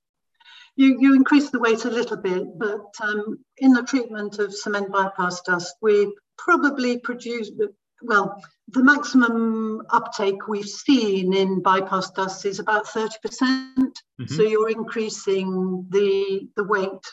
You, 0.76 0.99
you 1.00 1.14
increase 1.14 1.50
the 1.50 1.59
weight 1.59 1.85
a 1.87 1.90
little 1.90 2.18
bit, 2.18 2.59
but 2.59 2.85
um, 3.00 3.38
in 3.59 3.73
the 3.73 3.83
treatment 3.83 4.38
of 4.38 4.54
cement 4.54 4.92
bypass 4.92 5.40
dust, 5.40 5.75
we 5.80 6.14
probably 6.38 6.99
produce, 6.99 7.50
well, 8.02 8.40
the 8.68 8.85
maximum 8.85 9.83
uptake 9.90 10.47
we've 10.47 10.68
seen 10.68 11.33
in 11.35 11.62
bypass 11.62 12.11
dust 12.11 12.45
is 12.45 12.59
about 12.59 12.87
30%. 12.87 13.11
percent 13.23 14.02
mm 14.21 14.28
hmm 14.28 14.35
So 14.35 14.42
you're 14.42 14.71
increasing 14.71 15.87
the, 15.90 16.49
the 16.56 16.64
weight 16.64 17.04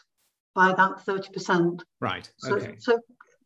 by 0.55 0.73
that 0.73 1.05
30%. 1.05 1.81
Right. 1.99 2.29
Okay. 2.45 2.75
So, 2.79 2.93
so 2.93 2.99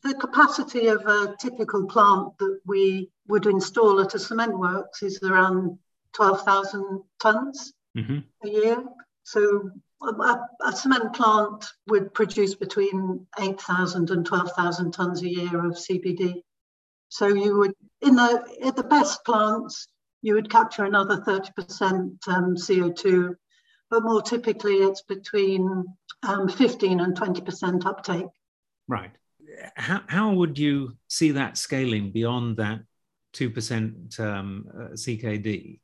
the 0.04 0.16
capacity 0.16 0.88
of 0.88 1.06
a 1.06 1.36
typical 1.40 1.86
plant 1.86 2.38
that 2.40 2.60
we 2.66 3.10
would 3.28 3.46
install 3.46 4.00
at 4.02 4.14
a 4.14 4.20
cement 4.20 4.58
works 4.58 5.04
is 5.04 5.22
around 5.24 5.78
12,000 6.14 7.04
tons 7.22 7.74
mm-hmm. 7.98 8.20
a 8.44 8.50
year. 8.50 8.84
So 9.24 9.72
a, 10.02 10.38
a, 10.66 10.72
cement 10.72 11.14
plant 11.14 11.66
would 11.88 12.14
produce 12.14 12.56
between 12.56 13.26
8,000 13.40 14.10
and 14.12 14.26
12,000 14.26 14.92
tons 14.92 15.22
a 15.22 15.30
year 15.30 15.66
of 15.66 15.74
CBD. 15.74 16.42
So 17.10 17.28
you 17.28 17.58
would, 17.58 17.74
in 18.02 18.16
the 18.16 18.44
in 18.62 18.76
the 18.76 18.84
best 18.84 19.24
plants, 19.26 19.88
you 20.22 20.34
would 20.36 20.50
capture 20.50 20.84
another 20.84 21.18
30% 21.18 22.28
um, 22.28 22.56
CO2, 22.56 23.36
but 23.90 24.04
more 24.04 24.22
typically 24.22 24.76
it's 24.76 25.02
between 25.02 25.86
um, 26.24 26.50
15 26.50 27.00
and 27.00 27.16
20% 27.16 27.86
uptake. 27.86 28.28
Right. 28.88 29.12
How, 29.76 30.02
how 30.08 30.34
would 30.34 30.58
you 30.58 30.98
see 31.08 31.32
that 31.32 31.58
scaling 31.58 32.12
beyond 32.12 32.58
that 32.58 32.80
2% 33.34 34.20
um, 34.20 34.66
uh, 34.74 34.84
CKD? 34.94 35.80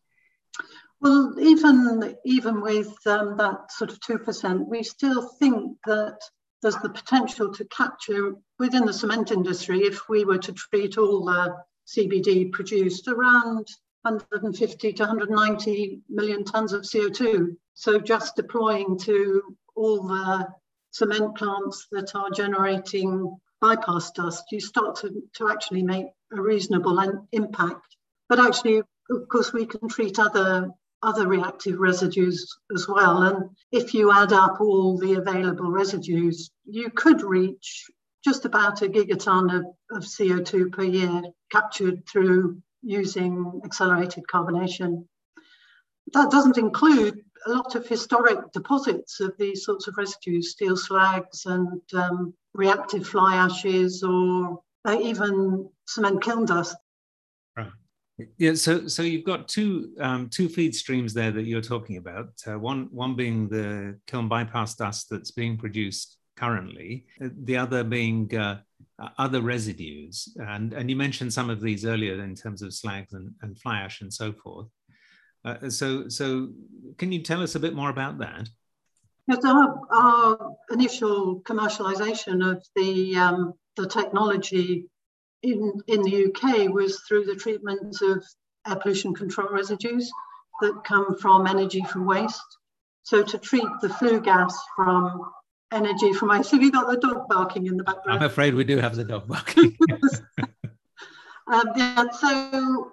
Well, 1.03 1.35
even 1.37 2.15
even 2.23 2.61
with 2.61 2.95
um, 3.05 3.35
that 3.35 3.73
sort 3.73 3.91
of 3.91 3.99
two 3.99 4.17
percent, 4.17 4.69
we 4.69 4.83
still 4.83 5.21
think 5.21 5.77
that 5.85 6.17
there's 6.61 6.77
the 6.77 6.89
potential 6.89 7.53
to 7.53 7.65
capture 7.65 8.35
within 8.57 8.85
the 8.85 8.93
cement 8.93 9.31
industry 9.31 9.81
if 9.81 10.07
we 10.07 10.23
were 10.23 10.37
to 10.37 10.53
treat 10.53 10.97
all 10.97 11.25
the 11.25 11.57
CBD 11.85 12.53
produced 12.53 13.09
around 13.09 13.67
150 14.03 14.93
to 14.93 15.03
190 15.03 16.01
million 16.09 16.43
tons 16.43 16.73
of 16.73 16.83
CO2. 16.83 17.55
So 17.73 17.99
just 17.99 18.35
deploying 18.35 18.99
to 18.99 19.55
all 19.75 20.03
the 20.03 20.47
cement 20.91 21.35
plants 21.35 21.87
that 21.91 22.15
are 22.15 22.29
generating 22.29 23.35
bypass 23.61 24.11
dust, 24.11 24.43
you 24.51 24.59
start 24.59 24.97
to, 24.97 25.23
to 25.35 25.49
actually 25.49 25.83
make 25.83 26.07
a 26.31 26.41
reasonable 26.41 26.99
impact. 27.31 27.97
But 28.29 28.39
actually, 28.39 28.79
of 29.09 29.27
course, 29.29 29.53
we 29.53 29.65
can 29.65 29.87
treat 29.89 30.19
other 30.19 30.69
other 31.03 31.27
reactive 31.27 31.79
residues 31.79 32.57
as 32.73 32.87
well. 32.87 33.23
And 33.23 33.49
if 33.71 33.93
you 33.93 34.11
add 34.11 34.31
up 34.31 34.61
all 34.61 34.97
the 34.97 35.15
available 35.15 35.69
residues, 35.69 36.49
you 36.65 36.89
could 36.89 37.21
reach 37.21 37.89
just 38.23 38.45
about 38.45 38.81
a 38.81 38.87
gigaton 38.87 39.53
of, 39.53 39.65
of 39.91 40.03
CO2 40.03 40.71
per 40.71 40.83
year 40.83 41.21
captured 41.51 42.07
through 42.07 42.61
using 42.83 43.61
accelerated 43.63 44.23
carbonation. 44.31 45.05
That 46.13 46.31
doesn't 46.31 46.57
include 46.57 47.21
a 47.45 47.51
lot 47.51 47.75
of 47.75 47.87
historic 47.87 48.51
deposits 48.51 49.19
of 49.19 49.33
these 49.37 49.65
sorts 49.65 49.87
of 49.87 49.97
residues, 49.97 50.51
steel 50.51 50.77
slags 50.77 51.45
and 51.45 51.81
um, 51.93 52.33
reactive 52.53 53.07
fly 53.07 53.35
ashes 53.35 54.03
or 54.03 54.61
uh, 54.85 54.97
even 55.01 55.69
cement 55.87 56.21
kiln 56.21 56.45
dust. 56.45 56.75
Right. 57.57 57.71
Yeah, 58.37 58.53
so 58.53 58.87
so 58.87 59.01
you've 59.01 59.25
got 59.25 59.47
two 59.47 59.93
um, 59.99 60.29
two 60.29 60.47
feed 60.47 60.75
streams 60.75 61.13
there 61.13 61.31
that 61.31 61.43
you're 61.43 61.61
talking 61.61 61.97
about. 61.97 62.29
Uh, 62.45 62.59
one 62.59 62.87
one 62.91 63.15
being 63.15 63.49
the 63.49 63.99
kiln 64.07 64.27
bypass 64.27 64.75
dust 64.75 65.07
that's 65.09 65.31
being 65.31 65.57
produced 65.57 66.17
currently, 66.35 67.05
uh, 67.23 67.29
the 67.43 67.57
other 67.57 67.83
being 67.83 68.33
uh, 68.35 68.59
other 69.17 69.41
residues. 69.41 70.35
And 70.37 70.73
and 70.73 70.89
you 70.89 70.95
mentioned 70.95 71.33
some 71.33 71.49
of 71.49 71.61
these 71.61 71.85
earlier 71.85 72.23
in 72.23 72.35
terms 72.35 72.61
of 72.61 72.73
slags 72.73 73.13
and, 73.13 73.31
and 73.41 73.57
fly 73.59 73.79
ash 73.79 74.01
and 74.01 74.13
so 74.13 74.31
forth. 74.33 74.67
Uh, 75.45 75.69
so 75.69 76.07
so 76.09 76.49
can 76.97 77.11
you 77.11 77.21
tell 77.21 77.41
us 77.41 77.55
a 77.55 77.59
bit 77.59 77.75
more 77.75 77.89
about 77.89 78.17
that? 78.19 78.47
Yes, 79.27 79.43
our, 79.45 79.79
our 79.91 80.55
initial 80.71 81.41
commercialization 81.41 82.49
of 82.49 82.63
the 82.75 83.15
um, 83.15 83.53
the 83.75 83.87
technology 83.87 84.85
in, 85.41 85.73
in 85.87 86.01
the 86.01 86.25
UK 86.27 86.69
was 86.73 87.01
through 87.07 87.25
the 87.25 87.35
treatment 87.35 88.01
of 88.01 88.23
air 88.67 88.75
pollution 88.77 89.13
control 89.13 89.49
residues 89.49 90.11
that 90.61 90.83
come 90.85 91.17
from 91.17 91.47
energy 91.47 91.83
from 91.83 92.05
waste. 92.05 92.41
So 93.03 93.21
to 93.23 93.37
treat 93.37 93.67
the 93.81 93.89
flue 93.89 94.21
gas 94.21 94.57
from 94.75 95.29
energy 95.73 96.13
from 96.13 96.29
waste. 96.29 96.51
Have 96.51 96.61
you 96.61 96.71
got 96.71 96.87
the 96.87 96.97
dog 96.97 97.27
barking 97.27 97.67
in 97.67 97.77
the 97.77 97.83
background? 97.83 98.19
I'm 98.19 98.29
afraid 98.29 98.53
we 98.53 98.63
do 98.63 98.77
have 98.77 98.95
the 98.95 99.03
dog 99.03 99.27
barking. 99.27 99.75
um, 101.47 101.69
yeah, 101.75 102.09
so, 102.11 102.91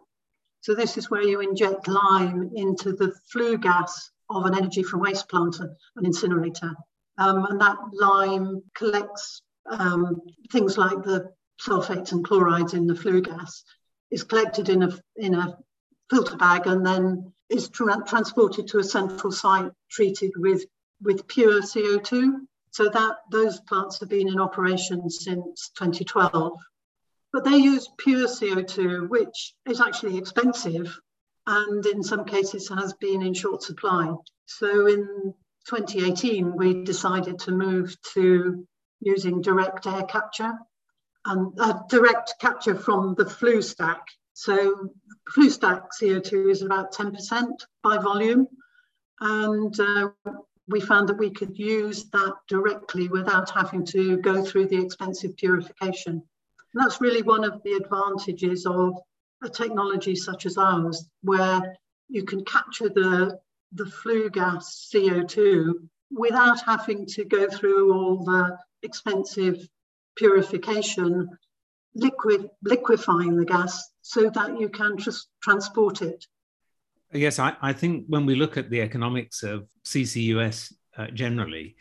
so 0.61 0.75
this 0.75 0.97
is 0.97 1.11
where 1.11 1.23
you 1.23 1.41
inject 1.41 1.89
lime 1.89 2.51
into 2.55 2.93
the 2.93 3.13
flue 3.31 3.59
gas 3.59 4.11
of 4.29 4.47
an 4.47 4.57
energy 4.57 4.83
from 4.83 5.01
waste 5.01 5.29
plant, 5.29 5.57
an 5.61 6.07
incinerator. 6.07 6.75
Um, 7.19 7.45
and 7.47 7.61
that 7.61 7.77
lime 7.93 8.63
collects 8.75 9.43
um, 9.71 10.23
things 10.51 10.79
like 10.79 11.03
the 11.03 11.33
sulfates 11.61 12.13
and 12.13 12.25
chlorides 12.25 12.75
in 12.75 12.87
the 12.87 12.95
flue 12.95 13.21
gas 13.21 13.65
is 14.11 14.25
collected 14.25 14.69
in 14.69 14.83
a, 14.83 14.99
in 15.17 15.35
a 15.35 15.57
filter 16.09 16.37
bag 16.37 16.67
and 16.67 16.85
then 16.85 17.33
is 17.49 17.69
tra- 17.69 18.03
transported 18.07 18.69
to 18.69 18.79
a 18.79 18.85
central 18.85 19.33
site 19.33 19.71
treated 19.91 20.33
with, 20.37 20.65
with 21.03 21.27
pure 21.27 21.61
CO2. 21.61 22.47
So 22.71 22.89
that 22.89 23.17
those 23.31 23.61
plants 23.61 24.01
have 24.01 24.09
been 24.09 24.29
in 24.29 24.41
operation 24.41 25.11
since 25.11 25.71
2012. 25.77 26.59
But 27.33 27.45
they 27.45 27.57
use 27.57 27.89
pure 27.99 28.27
CO2, 28.27 29.09
which 29.09 29.55
is 29.67 29.81
actually 29.81 30.19
expensive 30.19 30.99
and 31.47 31.85
in 31.87 32.03
some 32.03 32.25
cases 32.25 32.69
has 32.69 32.93
been 32.95 33.23
in 33.23 33.35
short 33.35 33.63
supply. 33.63 34.15
So 34.47 34.87
in 34.87 35.35
2018, 35.69 36.57
we 36.57 36.85
decided 36.85 37.39
to 37.41 37.53
move 37.53 37.97
to 38.15 38.67
using 39.01 39.41
direct 39.41 39.87
air 39.87 40.05
capture 40.05 40.53
and 41.25 41.53
uh, 41.59 41.81
direct 41.89 42.35
capture 42.41 42.75
from 42.75 43.15
the 43.17 43.27
flue 43.27 43.63
stack. 43.63 44.03
So 44.33 44.91
flue 45.33 45.51
stack 45.51 45.89
CO2 46.01 46.51
is 46.51 46.63
about 46.63 46.95
10% 46.95 47.49
by 47.83 47.99
volume. 47.99 48.47
And 49.21 49.79
uh, 49.79 50.09
we 50.71 50.81
found 50.81 51.09
that 51.09 51.19
we 51.19 51.31
could 51.31 51.59
use 51.59 52.05
that 52.11 52.35
directly 52.49 53.09
without 53.09 53.51
having 53.51 53.85
to 53.87 54.17
go 54.19 54.45
through 54.45 54.69
the 54.69 54.81
expensive 54.81 55.37
purification. 55.37 56.13
And 56.13 56.85
that's 56.85 57.01
really 57.01 57.23
one 57.23 57.45
of 57.45 57.61
the 57.65 57.73
advantages 57.73 58.67
of 58.67 58.99
a 59.43 59.49
technology 59.49 60.15
such 60.15 60.47
as 60.47 60.57
ours, 60.57 61.05
where 61.23 61.77
you 62.09 62.25
can 62.25 62.45
capture 62.45 62.89
the, 62.89 63.39
the 63.73 63.87
flue 63.87 64.31
gas 64.31 64.91
CO2 64.95 65.75
without 66.11 66.61
having 66.63 67.07
to 67.07 67.25
go 67.25 67.49
through 67.49 67.93
all 67.93 68.25
the 68.25 68.57
expensive 68.83 69.69
purification, 70.17 71.29
liquid, 71.95 72.49
liquefying 72.63 73.37
the 73.37 73.45
gas 73.45 73.91
so 74.03 74.31
that 74.31 74.61
you 74.61 74.69
can 74.69 74.99
just 74.99 75.29
transport 75.43 76.03
it. 76.03 76.27
Yes, 77.13 77.39
I, 77.39 77.57
I 77.61 77.73
think 77.73 78.05
when 78.09 78.25
we 78.25 78.37
look 78.37 78.57
at 78.57 78.71
the 78.71 78.81
economics 78.81 79.43
of 79.43 79.69
CCUS 79.85 80.73
uh, 80.97 81.09
generally, 81.09 81.77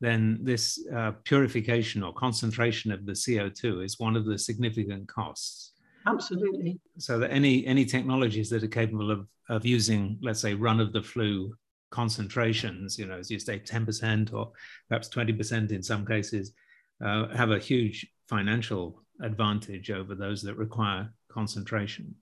then 0.00 0.40
this 0.42 0.84
uh, 0.94 1.12
purification 1.22 2.02
or 2.02 2.12
concentration 2.12 2.90
of 2.90 3.06
the 3.06 3.12
CO2 3.12 3.84
is 3.84 4.00
one 4.00 4.16
of 4.16 4.24
the 4.26 4.36
significant 4.36 5.06
costs. 5.06 5.72
Absolutely. 6.06 6.80
So 6.98 7.20
that 7.20 7.30
any 7.30 7.64
any 7.64 7.84
technologies 7.84 8.50
that 8.50 8.64
are 8.64 8.68
capable 8.68 9.12
of, 9.12 9.28
of 9.48 9.64
using, 9.64 10.18
let's 10.20 10.40
say, 10.40 10.54
run 10.54 10.80
of 10.80 10.92
the 10.92 11.02
flue 11.02 11.54
concentrations, 11.90 12.98
you 12.98 13.06
know, 13.06 13.18
as 13.18 13.30
you 13.30 13.38
say, 13.38 13.60
10% 13.60 14.32
or 14.32 14.50
perhaps 14.88 15.08
20% 15.08 15.70
in 15.70 15.82
some 15.82 16.04
cases, 16.04 16.52
uh, 17.04 17.28
have 17.28 17.52
a 17.52 17.58
huge 17.58 18.08
financial 18.28 19.02
advantage 19.20 19.90
over 19.90 20.16
those 20.16 20.42
that 20.42 20.56
require 20.56 21.08
concentration. 21.30 22.14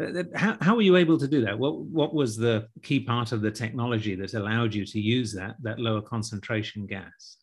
Uh, 0.00 0.24
how, 0.34 0.56
how 0.60 0.74
were 0.74 0.82
you 0.82 0.96
able 0.96 1.18
to 1.18 1.28
do 1.28 1.44
that? 1.44 1.58
What, 1.58 1.78
what 1.78 2.14
was 2.14 2.36
the 2.36 2.68
key 2.82 3.00
part 3.00 3.32
of 3.32 3.42
the 3.42 3.50
technology 3.50 4.14
that 4.16 4.34
allowed 4.34 4.74
you 4.74 4.84
to 4.86 5.00
use 5.00 5.32
that, 5.34 5.56
that 5.62 5.78
lower 5.78 6.02
concentration 6.02 6.86
gas? 6.86 7.36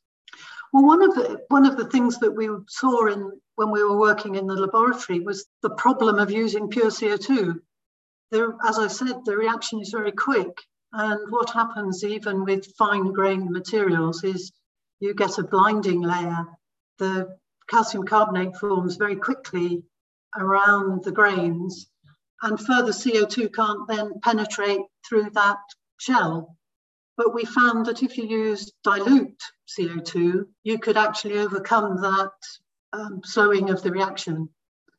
Well, 0.73 0.85
one 0.85 1.01
of 1.01 1.15
the 1.15 1.41
one 1.49 1.65
of 1.65 1.75
the 1.75 1.89
things 1.89 2.19
that 2.19 2.31
we 2.31 2.49
saw 2.67 3.07
in 3.07 3.31
when 3.55 3.71
we 3.71 3.83
were 3.83 3.99
working 3.99 4.35
in 4.35 4.47
the 4.47 4.55
laboratory 4.55 5.19
was 5.19 5.45
the 5.61 5.71
problem 5.71 6.17
of 6.17 6.31
using 6.31 6.69
pure 6.69 6.89
CO2. 6.89 7.59
There, 8.31 8.55
as 8.65 8.79
I 8.79 8.87
said, 8.87 9.25
the 9.25 9.35
reaction 9.35 9.81
is 9.81 9.89
very 9.89 10.13
quick, 10.13 10.57
and 10.93 11.29
what 11.29 11.49
happens 11.49 12.05
even 12.05 12.45
with 12.45 12.73
fine-grained 12.77 13.49
materials 13.49 14.23
is 14.23 14.53
you 15.01 15.13
get 15.13 15.37
a 15.37 15.43
blinding 15.43 16.01
layer. 16.01 16.45
The 16.99 17.37
calcium 17.69 18.05
carbonate 18.05 18.55
forms 18.55 18.95
very 18.95 19.17
quickly 19.17 19.83
around 20.37 21.03
the 21.03 21.11
grains, 21.11 21.90
and 22.41 22.59
further 22.59 22.91
CO2 22.91 23.53
can't 23.53 23.87
then 23.87 24.19
penetrate 24.21 24.81
through 25.07 25.29
that 25.31 25.59
shell. 25.99 26.57
But 27.17 27.33
we 27.33 27.45
found 27.45 27.85
that 27.85 28.03
if 28.03 28.17
you 28.17 28.25
use 28.25 28.71
dilute 28.83 29.41
CO2, 29.67 30.45
you 30.63 30.79
could 30.79 30.97
actually 30.97 31.37
overcome 31.37 32.01
that 32.01 32.31
um, 32.93 33.21
slowing 33.23 33.69
of 33.69 33.83
the 33.83 33.91
reaction. 33.91 34.49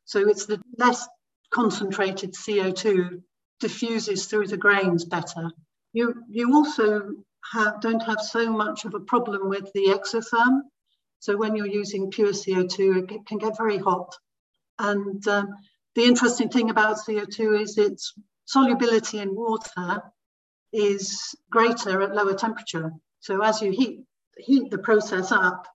So 0.05 0.27
it's 0.27 0.45
the 0.45 0.61
less 0.77 1.07
concentrated 1.53 2.33
CO2 2.33 3.21
diffuses 3.59 4.25
through 4.25 4.47
the 4.47 4.57
grains 4.57 5.05
better. 5.05 5.51
You, 5.93 6.23
you 6.29 6.53
also 6.53 7.11
have, 7.51 7.81
don't 7.81 8.03
have 8.03 8.21
so 8.21 8.51
much 8.51 8.85
of 8.85 8.93
a 8.93 8.99
problem 8.99 9.49
with 9.49 9.71
the 9.73 9.87
exotherm. 9.87 10.61
So 11.19 11.37
when 11.37 11.55
you're 11.55 11.67
using 11.67 12.11
pure 12.11 12.31
CO2, 12.31 13.11
it 13.11 13.25
can 13.25 13.37
get 13.37 13.57
very 13.57 13.77
hot. 13.77 14.15
And 14.79 15.25
um, 15.27 15.55
the 15.95 16.03
interesting 16.03 16.49
thing 16.49 16.69
about 16.69 16.97
CO2 16.97 17.61
is 17.61 17.77
its 17.77 18.13
solubility 18.45 19.19
in 19.19 19.35
water 19.35 20.01
is 20.71 21.35
greater 21.51 22.01
at 22.01 22.15
lower 22.15 22.33
temperature. 22.33 22.91
So 23.19 23.43
as 23.43 23.61
you 23.61 23.71
heat, 23.71 23.99
heat 24.37 24.71
the 24.71 24.79
process 24.79 25.31
up, 25.31 25.67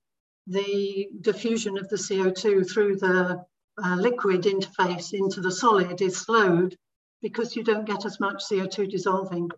the 0.47 1.09
diffusion 1.21 1.79
of 1.79 1.89
the 1.89 1.97
CO2 1.97 2.71
through 2.71 2.97
the 2.97 3.45
uh, 3.83 3.97
liquid 3.97 4.43
interface 4.43 5.13
into 5.13 5.41
the 5.41 5.53
solid 5.53 6.01
is 6.01 6.17
slowed 6.17 6.77
because 7.23 7.55
you 7.55 7.63
don't 7.63 7.87
get 7.87 8.05
as 8.05 8.19
much 8.19 8.43
CO2 8.51 8.91
dissolving. 8.91 9.51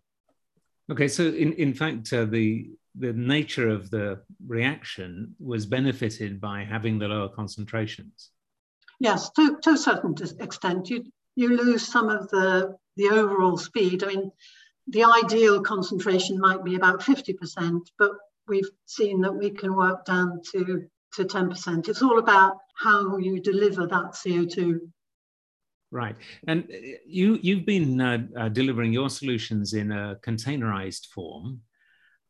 Okay, 0.90 1.08
so 1.08 1.24
in, 1.24 1.52
in 1.54 1.72
fact, 1.72 2.12
uh, 2.12 2.24
the 2.24 2.70
the 2.96 3.12
nature 3.12 3.68
of 3.68 3.88
the 3.90 4.20
reaction 4.44 5.34
was 5.38 5.64
benefited 5.64 6.40
by 6.40 6.64
having 6.64 6.98
the 6.98 7.06
lower 7.06 7.28
concentrations. 7.28 8.30
Yes, 9.00 9.30
to, 9.30 9.58
to 9.62 9.70
a 9.70 9.76
certain 9.76 10.14
extent, 10.40 10.90
you 10.90 11.04
you 11.34 11.56
lose 11.56 11.86
some 11.86 12.08
of 12.08 12.28
the 12.28 12.76
the 12.96 13.08
overall 13.08 13.56
speed. 13.56 14.04
I 14.04 14.08
mean, 14.08 14.30
the 14.88 15.04
ideal 15.04 15.62
concentration 15.62 16.38
might 16.38 16.62
be 16.64 16.76
about 16.76 17.02
fifty 17.02 17.32
percent, 17.32 17.90
but 17.98 18.12
we've 18.46 18.70
seen 18.86 19.22
that 19.22 19.32
we 19.32 19.50
can 19.50 19.74
work 19.74 20.04
down 20.04 20.40
to 20.52 20.86
to 21.14 21.24
ten 21.24 21.48
percent. 21.48 21.88
It's 21.88 22.02
all 22.02 22.18
about 22.18 22.58
how 22.76 23.16
you 23.16 23.40
deliver 23.40 23.86
that 23.86 24.16
CO 24.22 24.44
two 24.44 24.92
Right, 25.92 26.14
and 26.46 26.64
uh, 26.64 26.76
you 27.04 27.38
you've 27.42 27.66
been 27.66 28.00
uh, 28.00 28.26
uh, 28.38 28.48
delivering 28.48 28.92
your 28.92 29.10
solutions 29.10 29.74
in 29.74 29.90
a 29.90 30.16
containerized 30.22 31.06
form. 31.06 31.62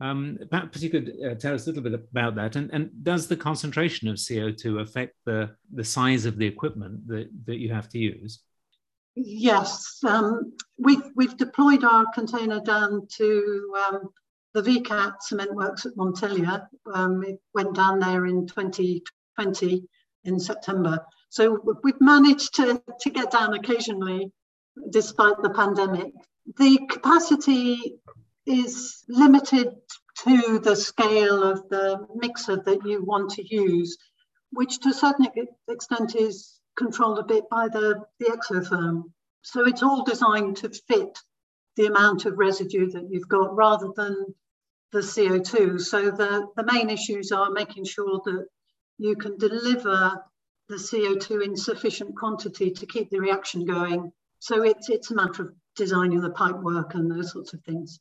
Um, 0.01 0.39
perhaps 0.51 0.83
you 0.83 0.91
could 0.91 1.13
uh, 1.25 1.35
tell 1.35 1.55
us 1.55 1.67
a 1.67 1.71
little 1.71 1.83
bit 1.83 1.95
about 1.95 2.35
that, 2.37 2.57
and, 2.57 2.71
and 2.73 2.91
does 3.03 3.29
the 3.29 3.37
concentration 3.37 4.09
of 4.09 4.19
CO 4.27 4.51
two 4.51 4.79
affect 4.79 5.15
the 5.27 5.51
the 5.75 5.85
size 5.85 6.25
of 6.25 6.39
the 6.39 6.47
equipment 6.47 7.07
that 7.09 7.29
that 7.47 7.59
you 7.59 7.73
have 7.73 7.89
to 7.91 7.99
use? 7.99 8.41
Yes, 9.15 9.99
um, 10.07 10.55
we've 10.79 11.03
we've 11.17 11.37
deployed 11.37 11.85
our 11.85 12.07
container 12.15 12.61
down 12.61 13.07
to 13.19 13.75
um, 13.87 14.09
the 14.55 14.63
Vicat 14.63 15.23
Cement 15.23 15.55
Works 15.55 15.87
at 15.87 15.97
Montalieu. 15.97 16.61
Um, 16.93 17.23
it 17.25 17.41
went 17.55 17.75
down 17.75 17.99
there 17.99 18.27
in 18.27 18.47
2020 18.47 19.85
in 20.25 20.41
September. 20.41 21.05
So 21.29 21.61
we've 21.83 22.01
managed 22.01 22.55
to, 22.57 22.83
to 23.01 23.11
get 23.11 23.31
down 23.31 23.55
occasionally 23.55 24.33
despite 24.91 25.41
the 25.43 25.51
pandemic. 25.51 26.13
The 26.59 26.81
capacity 26.89 27.97
is 28.47 29.05
limited 29.09 29.75
to 30.25 30.59
the 30.59 30.77
scale 30.77 31.43
of 31.43 31.69
the 31.69 32.07
mixer 32.15 32.57
that 32.57 32.85
you 32.85 33.03
want 33.05 33.31
to 33.31 33.55
use, 33.55 33.97
which 34.53 34.79
to 34.81 34.91
a 34.91 34.95
certain 34.95 35.27
extent 35.69 36.15
is 36.15 36.61
controlled 36.77 37.19
a 37.19 37.25
bit 37.25 37.49
by 37.51 37.69
the, 37.69 38.03
the 38.19 38.27
exotherm. 38.27 39.05
So 39.43 39.67
it's 39.67 39.83
all 39.83 40.05
designed 40.05 40.59
to 40.59 40.71
fit 40.89 41.19
the 41.77 41.87
amount 41.87 42.27
of 42.27 42.39
residue 42.39 42.91
that 42.91 43.09
you've 43.11 43.29
got 43.29 43.55
rather 43.57 43.89
than 43.97 44.35
the 44.93 44.99
CO2. 44.99 45.81
So 45.81 46.11
the, 46.11 46.49
the 46.57 46.65
main 46.65 46.91
issues 46.91 47.33
are 47.33 47.51
making 47.51 47.85
sure 47.85 48.21
that 48.25 48.47
you 48.99 49.17
can 49.17 49.39
deliver 49.39 50.23
the 50.69 50.77
CO2 50.77 51.45
in 51.45 51.57
sufficient 51.57 52.17
quantity 52.17 52.71
to 52.71 52.87
keep 52.87 53.11
the 53.11 53.21
reaction 53.21 53.65
going. 53.65 54.13
So 54.41 54.63
it's, 54.63 54.89
it's 54.89 55.11
a 55.11 55.15
matter 55.15 55.43
of 55.43 55.55
designing 55.77 56.21
the 56.21 56.31
pipe 56.31 56.57
work 56.57 56.95
and 56.95 57.11
those 57.11 57.33
sorts 57.33 57.55
of 57.55 57.63
things. 57.63 58.01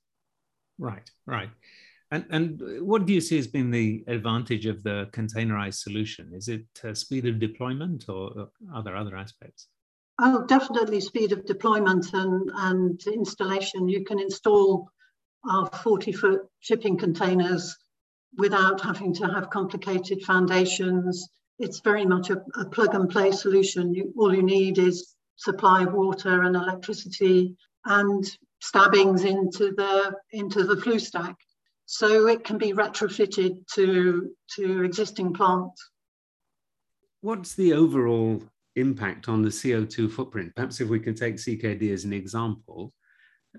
Right, 0.80 1.10
right. 1.26 1.50
And, 2.12 2.26
and 2.32 2.62
what 2.88 3.06
do 3.06 3.14
you 3.14 3.22
see 3.22 3.36
has 3.36 3.46
been 3.46 3.70
the 3.70 4.04
advantage 4.08 4.66
of 4.66 4.82
the 4.82 5.10
containerized 5.12 5.76
solution? 5.76 6.32
Is 6.34 6.48
it 6.48 6.66
uh, 6.84 6.96
speed 6.96 7.28
of 7.28 7.38
deployment 7.38 8.10
or 8.10 8.50
are 8.74 8.82
there 8.82 8.96
other 8.96 9.16
aspects? 9.16 9.68
Oh, 10.20 10.44
definitely 10.48 11.02
speed 11.02 11.32
of 11.32 11.46
deployment 11.46 12.14
and, 12.14 12.50
and 12.56 13.02
installation. 13.06 13.88
You 13.88 14.04
can 14.04 14.20
install 14.20 14.90
our 15.48 15.68
40 15.68 16.12
foot 16.14 16.42
shipping 16.60 16.98
containers 16.98 17.78
without 18.38 18.82
having 18.82 19.14
to 19.14 19.28
have 19.28 19.52
complicated 19.52 20.24
foundations 20.24 21.30
it's 21.60 21.82
very 21.82 22.06
much 22.06 22.30
a, 22.30 22.42
a 22.56 22.66
plug 22.66 22.96
and 22.96 23.10
play 23.10 23.32
solution. 23.32 23.94
You, 23.94 24.14
all 24.18 24.34
you 24.34 24.42
need 24.42 24.78
is 24.78 25.16
supply 25.36 25.84
of 25.84 25.94
water 25.94 26.44
and 26.44 26.56
electricity 26.56 27.56
and 27.86 28.26
stabbings 28.60 29.24
into 29.24 29.72
the 29.72 30.16
into 30.32 30.64
the 30.64 30.80
flue 30.80 31.00
stack. 31.00 31.36
So 31.86 32.28
it 32.28 32.44
can 32.44 32.58
be 32.58 32.74
retrofitted 32.74 33.68
to 33.76 34.32
to 34.56 34.84
existing 34.84 35.34
plants. 35.34 35.90
What's 37.22 37.56
the 37.56 37.74
overall 37.74 38.42
impact 38.76 39.28
on 39.28 39.42
the 39.42 39.50
CO2 39.50 40.12
footprint? 40.12 40.56
Perhaps 40.56 40.80
if 40.80 40.90
we 40.90 41.00
can 41.00 41.16
take 41.16 41.36
CKD 41.36 41.92
as 41.92 42.06
an 42.06 42.14
example, 42.14 42.94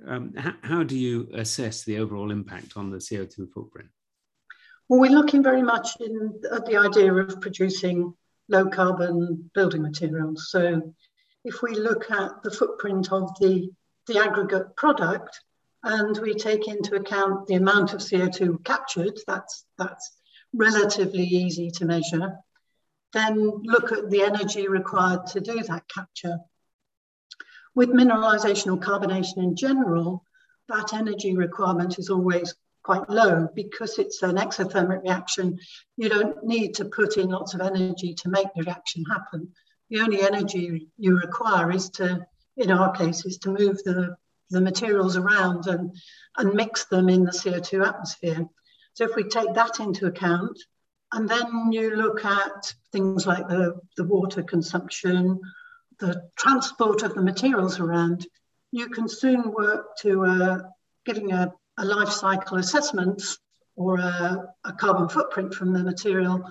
um, 0.07 0.33
how, 0.37 0.55
how 0.63 0.83
do 0.83 0.97
you 0.97 1.29
assess 1.35 1.85
the 1.85 1.99
overall 1.99 2.31
impact 2.31 2.77
on 2.77 2.91
the 2.91 2.99
CO2 2.99 3.51
footprint? 3.53 3.89
Well, 4.89 5.01
we're 5.01 5.11
looking 5.11 5.43
very 5.43 5.63
much 5.63 5.89
in, 6.01 6.41
at 6.53 6.67
the 6.67 6.77
idea 6.77 7.13
of 7.13 7.41
producing 7.41 8.15
low 8.49 8.67
carbon 8.67 9.51
building 9.55 9.83
materials. 9.83 10.51
So 10.51 10.95
if 11.45 11.63
we 11.63 11.75
look 11.75 12.11
at 12.11 12.43
the 12.43 12.51
footprint 12.51 13.13
of 13.13 13.31
the, 13.41 13.71
the 14.07 14.19
aggregate 14.19 14.77
product 14.77 15.41
and 15.83 16.19
we 16.19 16.35
take 16.35 16.69
into 16.69 16.97
account 16.97 17.47
the 17.47 17.55
amount 17.55 17.95
of 17.95 18.01
CO2 18.01 18.63
captured, 18.65 19.19
that's, 19.27 19.65
that's 19.79 20.17
relatively 20.53 21.25
easy 21.25 21.71
to 21.71 21.87
measure, 21.87 22.37
then 23.13 23.63
look 23.65 23.93
at 23.93 24.11
the 24.11 24.23
energy 24.23 24.69
required 24.69 25.27
to 25.27 25.41
do 25.41 25.63
that 25.63 25.89
capture. 25.89 26.39
With 27.75 27.91
mineralization 27.91 28.73
or 28.73 28.79
carbonation 28.79 29.39
in 29.39 29.57
general, 29.57 30.25
that 30.69 30.93
energy 30.93 31.37
requirement 31.37 31.99
is 31.99 32.11
always 32.11 32.55
quite 32.83 33.09
low 33.09 33.49
because 33.55 33.99
it's 33.99 34.23
an 34.23 34.37
exothermic 34.37 35.03
reaction. 35.03 35.59
You 35.97 36.09
don't 36.09 36.45
need 36.45 36.75
to 36.75 36.85
put 36.87 37.17
in 37.17 37.29
lots 37.29 37.55
of 37.55 37.61
energy 37.61 38.15
to 38.15 38.29
make 38.29 38.49
the 38.55 38.63
reaction 38.63 39.05
happen. 39.05 39.53
The 39.91 40.01
only 40.01 40.23
energy 40.23 40.89
you 40.97 41.17
require 41.17 41.71
is 41.71 41.91
to, 41.91 42.27
in 42.61 42.71
our 42.71 42.93
case, 42.93 43.25
is 43.27 43.39
to 43.39 43.51
move 43.51 43.83
the 43.85 44.17
the 44.51 44.61
materials 44.61 45.17
around 45.17 45.67
and, 45.67 45.97
and 46.37 46.55
mix 46.55 46.85
them 46.87 47.09
in 47.09 47.25
the 47.25 47.31
CO2 47.31 47.87
atmosphere. 47.87 48.47
So 48.95 49.05
if 49.05 49.15
we 49.17 49.25
take 49.25 49.55
that 49.55 49.81
into 49.81 50.07
account, 50.07 50.59
and 51.13 51.29
then 51.29 51.73
you 51.73 51.97
look 51.97 52.25
at 52.25 52.75
things 52.93 53.27
like 53.27 53.49
the, 53.49 53.81
the 53.97 54.05
water 54.05 54.43
consumption, 54.43 55.41
the 55.99 56.29
transport 56.37 57.03
of 57.03 57.15
the 57.15 57.23
materials 57.23 57.81
around, 57.81 58.27
you 58.73 58.89
can 58.89 59.09
soon 59.09 59.53
work 59.53 59.97
to 59.99 60.25
uh, 60.25 60.59
getting 61.05 61.33
a, 61.33 61.53
a, 61.79 61.85
life 61.85 62.11
cycle 62.11 62.59
assessment 62.59 63.23
or 63.75 63.99
a, 63.99 64.53
a 64.65 64.73
carbon 64.73 65.09
footprint 65.09 65.53
from 65.53 65.73
the 65.73 65.83
material 65.83 66.49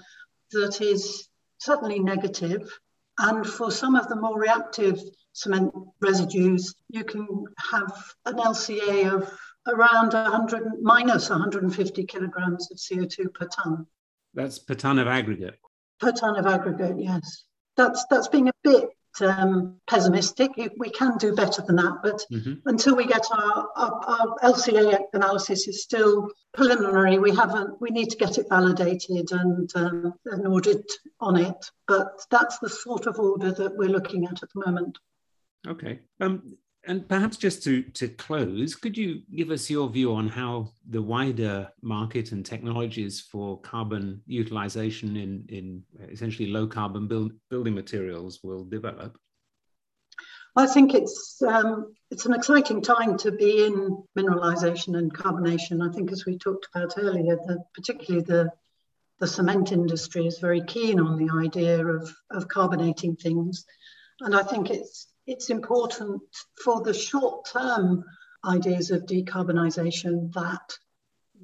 that 0.51 0.81
is 0.81 1.29
certainly 1.57 1.99
negative. 1.99 2.69
And 3.17 3.47
for 3.47 3.71
some 3.71 3.95
of 3.95 4.09
the 4.09 4.15
more 4.15 4.39
reactive 4.39 4.99
cement 5.39 5.73
residues, 6.01 6.75
you 6.89 7.03
can 7.03 7.27
have 7.71 7.93
an 8.25 8.35
LCA 8.35 9.13
of 9.13 9.31
around 9.67 10.13
100 10.13 10.81
minus 10.81 11.29
150 11.29 12.05
kilograms 12.05 12.69
of 12.71 12.77
CO2 12.77 13.33
per 13.33 13.47
ton. 13.47 13.85
That's 14.33 14.59
per 14.59 14.75
ton 14.75 14.99
of 14.99 15.07
aggregate. 15.07 15.59
Per 15.99 16.11
ton 16.11 16.37
of 16.37 16.45
aggregate, 16.45 16.99
yes. 16.99 17.43
That's 17.77 18.05
that's 18.09 18.27
being 18.27 18.49
a 18.49 18.53
bit 18.63 18.89
um, 19.21 19.77
pessimistic. 19.87 20.51
We 20.77 20.89
can 20.89 21.17
do 21.17 21.33
better 21.33 21.61
than 21.61 21.77
that, 21.77 21.99
but 22.03 22.23
mm-hmm. 22.31 22.67
until 22.67 22.95
we 22.95 23.05
get 23.05 23.25
our, 23.31 23.69
our, 23.75 24.03
our, 24.05 24.35
LCA 24.43 24.99
analysis 25.13 25.67
is 25.67 25.83
still 25.83 26.29
preliminary. 26.53 27.19
We 27.19 27.35
haven't. 27.35 27.81
We 27.81 27.89
need 27.89 28.09
to 28.11 28.17
get 28.17 28.37
it 28.37 28.47
validated 28.49 29.31
and 29.31 29.69
um, 29.75 30.13
an 30.25 30.47
audit 30.47 30.91
on 31.19 31.37
it. 31.37 31.71
But 31.87 32.21
that's 32.29 32.59
the 32.59 32.69
sort 32.69 33.07
of 33.07 33.19
order 33.19 33.51
that 33.51 33.77
we're 33.77 33.89
looking 33.89 34.25
at 34.25 34.43
at 34.43 34.49
the 34.53 34.63
moment. 34.65 34.97
Okay. 35.67 35.99
Um, 36.19 36.57
and 36.87 37.07
perhaps 37.07 37.37
just 37.37 37.61
to, 37.63 37.83
to 37.83 38.07
close, 38.07 38.75
could 38.75 38.97
you 38.97 39.21
give 39.35 39.51
us 39.51 39.69
your 39.69 39.89
view 39.89 40.13
on 40.13 40.27
how 40.27 40.71
the 40.89 41.01
wider 41.01 41.69
market 41.81 42.31
and 42.31 42.45
technologies 42.45 43.19
for 43.19 43.59
carbon 43.59 44.21
utilization 44.25 45.17
in, 45.17 45.45
in 45.49 45.83
essentially 46.09 46.49
low 46.49 46.67
carbon 46.67 47.07
build, 47.07 47.33
building 47.49 47.75
materials 47.75 48.39
will 48.43 48.63
develop? 48.63 49.17
I 50.55 50.65
think 50.65 50.93
it's 50.93 51.41
um, 51.41 51.93
it's 52.09 52.25
an 52.25 52.33
exciting 52.33 52.81
time 52.81 53.17
to 53.19 53.31
be 53.31 53.65
in 53.65 54.03
mineralization 54.17 54.97
and 54.97 55.13
carbonation. 55.13 55.87
I 55.87 55.93
think, 55.93 56.11
as 56.11 56.25
we 56.25 56.37
talked 56.37 56.67
about 56.73 56.95
earlier, 56.97 57.35
the, 57.35 57.63
particularly 57.73 58.25
the 58.25 58.49
the 59.19 59.27
cement 59.27 59.71
industry 59.71 60.25
is 60.25 60.39
very 60.39 60.61
keen 60.61 60.99
on 60.99 61.17
the 61.17 61.31
idea 61.33 61.85
of, 61.85 62.11
of 62.31 62.47
carbonating 62.47 63.15
things, 63.15 63.65
and 64.21 64.35
I 64.35 64.43
think 64.43 64.69
it's 64.69 65.07
it's 65.29 65.51
important 65.51 66.21
for 66.63 66.81
the 66.81 66.93
short 66.93 67.45
term 67.45 68.03
ideas 68.45 68.89
of 68.89 69.05
decarbonisation 69.05 70.33
that 70.33 70.75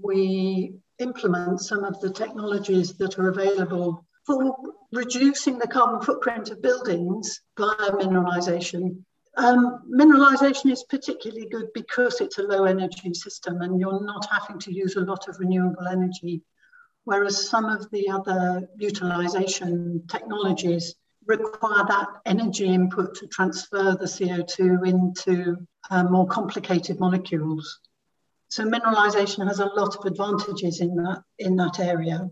we 0.01 0.73
implement 0.97 1.61
some 1.61 1.83
of 1.83 1.99
the 2.01 2.09
technologies 2.09 2.93
that 2.95 3.19
are 3.19 3.29
available 3.29 4.03
for 4.25 4.55
reducing 4.91 5.59
the 5.59 5.67
carbon 5.67 6.01
footprint 6.01 6.49
of 6.49 6.63
buildings 6.63 7.41
via 7.57 7.91
mineralisation. 7.91 9.03
Um, 9.37 9.81
mineralisation 9.87 10.71
is 10.71 10.83
particularly 10.85 11.47
good 11.47 11.67
because 11.75 12.21
it's 12.21 12.39
a 12.39 12.43
low 12.43 12.63
energy 12.63 13.13
system 13.13 13.61
and 13.61 13.79
you're 13.79 14.03
not 14.03 14.25
having 14.31 14.57
to 14.61 14.73
use 14.73 14.95
a 14.95 15.01
lot 15.01 15.27
of 15.27 15.37
renewable 15.37 15.87
energy, 15.87 16.41
whereas 17.03 17.49
some 17.49 17.65
of 17.65 17.91
the 17.91 18.09
other 18.09 18.67
utilisation 18.77 20.03
technologies 20.07 20.95
require 21.27 21.85
that 21.87 22.07
energy 22.25 22.65
input 22.65 23.15
to 23.15 23.27
transfer 23.27 23.95
the 23.95 24.05
CO2 24.05 24.87
into 24.87 25.57
uh, 25.89 26.03
more 26.03 26.27
complicated 26.27 26.99
molecules. 26.99 27.79
So 28.49 28.63
mineralization 28.63 29.47
has 29.47 29.59
a 29.59 29.65
lot 29.65 29.95
of 29.95 30.05
advantages 30.05 30.81
in 30.81 30.95
that, 30.95 31.23
in 31.39 31.55
that 31.57 31.79
area, 31.79 32.29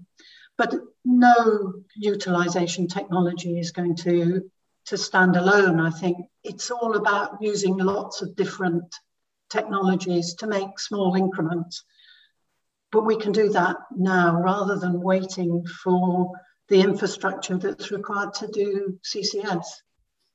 but 0.58 0.74
no 1.04 1.74
utilization 1.96 2.88
technology 2.88 3.60
is 3.60 3.72
going 3.72 3.96
to, 3.98 4.50
to 4.86 4.98
stand 4.98 5.36
alone. 5.36 5.80
I 5.80 5.90
think 5.90 6.18
it's 6.44 6.72
all 6.72 6.96
about 6.96 7.42
using 7.42 7.78
lots 7.78 8.22
of 8.22 8.36
different 8.36 8.96
technologies 9.50 10.36
to 10.36 10.48
make 10.48 10.80
small 10.80 11.16
increments. 11.16 11.84
But 12.92 13.06
we 13.06 13.18
can 13.18 13.32
do 13.32 13.50
that 13.50 13.78
now 13.96 14.40
rather 14.40 14.78
than 14.78 15.02
waiting 15.02 15.66
for 15.84 16.32
the 16.70 16.82
infrastructure 16.82 17.58
that's 17.58 17.92
required 17.92 18.34
to 18.36 18.48
do 18.48 19.00
CCS. 19.04 19.66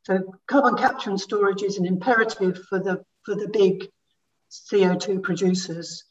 So 0.02 0.34
carbon 0.46 0.76
capture 0.76 1.10
and 1.10 1.20
storage 1.20 1.62
is 1.62 1.78
an 1.78 1.86
imperative 1.86 2.64
for 2.68 2.78
the 2.78 3.04
for 3.24 3.34
the 3.34 3.48
big 3.48 3.88
CO2 4.50 5.22
producers 5.22 6.04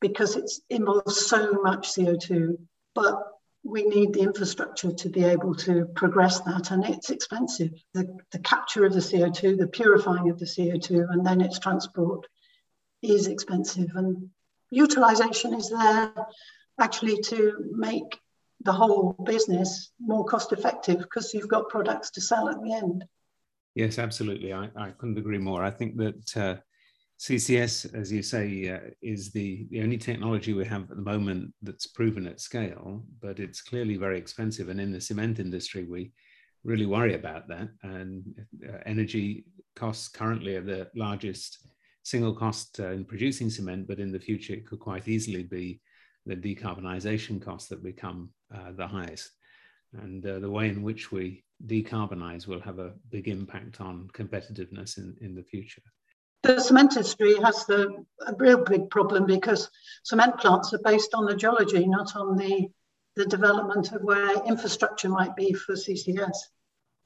because 0.00 0.36
it 0.36 0.50
involves 0.68 1.26
so 1.26 1.52
much 1.62 1.92
CO2, 1.94 2.58
but 2.94 3.16
we 3.62 3.84
need 3.84 4.12
the 4.12 4.20
infrastructure 4.20 4.92
to 4.92 5.08
be 5.08 5.24
able 5.24 5.54
to 5.54 5.86
progress 5.94 6.40
that 6.40 6.70
and 6.70 6.84
it's 6.84 7.08
expensive. 7.10 7.70
The, 7.94 8.18
the 8.30 8.40
capture 8.40 8.84
of 8.84 8.92
the 8.92 9.00
CO2, 9.00 9.56
the 9.56 9.66
purifying 9.66 10.28
of 10.28 10.38
the 10.38 10.44
CO2, 10.44 11.10
and 11.10 11.24
then 11.24 11.40
its 11.40 11.58
transport 11.58 12.26
is 13.00 13.26
expensive. 13.26 13.90
And 13.94 14.30
utilization 14.70 15.54
is 15.54 15.70
there 15.70 16.12
actually 16.78 17.22
to 17.22 17.70
make 17.72 18.20
the 18.64 18.72
whole 18.72 19.12
business 19.24 19.92
more 20.00 20.24
cost 20.24 20.52
effective 20.52 20.98
because 20.98 21.34
you've 21.34 21.48
got 21.48 21.68
products 21.68 22.10
to 22.10 22.20
sell 22.20 22.48
at 22.48 22.62
the 22.62 22.72
end. 22.72 23.04
Yes, 23.74 23.98
absolutely. 23.98 24.52
I, 24.52 24.70
I 24.76 24.90
couldn't 24.90 25.18
agree 25.18 25.38
more. 25.38 25.62
I 25.62 25.70
think 25.70 25.96
that 25.98 26.36
uh, 26.36 26.56
CCS, 27.20 27.94
as 27.94 28.10
you 28.10 28.22
say, 28.22 28.68
uh, 28.68 28.90
is 29.02 29.32
the, 29.32 29.66
the 29.70 29.82
only 29.82 29.98
technology 29.98 30.52
we 30.52 30.64
have 30.64 30.90
at 30.90 30.96
the 30.96 31.02
moment 31.02 31.52
that's 31.62 31.86
proven 31.86 32.26
at 32.26 32.40
scale, 32.40 33.04
but 33.20 33.38
it's 33.38 33.60
clearly 33.60 33.96
very 33.96 34.18
expensive. 34.18 34.68
And 34.68 34.80
in 34.80 34.92
the 34.92 35.00
cement 35.00 35.40
industry, 35.40 35.84
we 35.84 36.12
really 36.64 36.86
worry 36.86 37.14
about 37.14 37.48
that. 37.48 37.68
And 37.82 38.24
uh, 38.66 38.78
energy 38.86 39.44
costs 39.76 40.08
currently 40.08 40.56
are 40.56 40.62
the 40.62 40.88
largest 40.94 41.66
single 42.02 42.34
cost 42.34 42.80
uh, 42.80 42.90
in 42.90 43.04
producing 43.04 43.50
cement, 43.50 43.88
but 43.88 43.98
in 43.98 44.12
the 44.12 44.20
future, 44.20 44.54
it 44.54 44.66
could 44.66 44.80
quite 44.80 45.08
easily 45.08 45.42
be 45.42 45.80
the 46.26 46.36
decarbonisation 46.36 47.42
costs 47.42 47.68
that 47.68 47.82
become 47.82 48.30
uh, 48.54 48.72
the 48.72 48.86
highest. 48.86 49.30
And 49.92 50.24
uh, 50.26 50.38
the 50.38 50.50
way 50.50 50.68
in 50.68 50.82
which 50.82 51.12
we 51.12 51.44
decarbonize 51.66 52.46
will 52.46 52.60
have 52.60 52.78
a 52.78 52.92
big 53.10 53.28
impact 53.28 53.80
on 53.80 54.08
competitiveness 54.12 54.98
in, 54.98 55.16
in 55.20 55.34
the 55.34 55.42
future. 55.42 55.82
The 56.42 56.60
cement 56.60 56.92
industry 56.92 57.36
has 57.40 57.64
the, 57.64 58.04
a 58.26 58.34
real 58.36 58.62
big 58.62 58.90
problem 58.90 59.24
because 59.24 59.70
cement 60.02 60.38
plants 60.38 60.74
are 60.74 60.80
based 60.84 61.14
on 61.14 61.24
the 61.24 61.36
geology, 61.36 61.86
not 61.86 62.14
on 62.16 62.36
the, 62.36 62.68
the 63.16 63.24
development 63.24 63.92
of 63.92 64.02
where 64.02 64.44
infrastructure 64.44 65.08
might 65.08 65.34
be 65.36 65.54
for 65.54 65.74
CCS. 65.74 66.36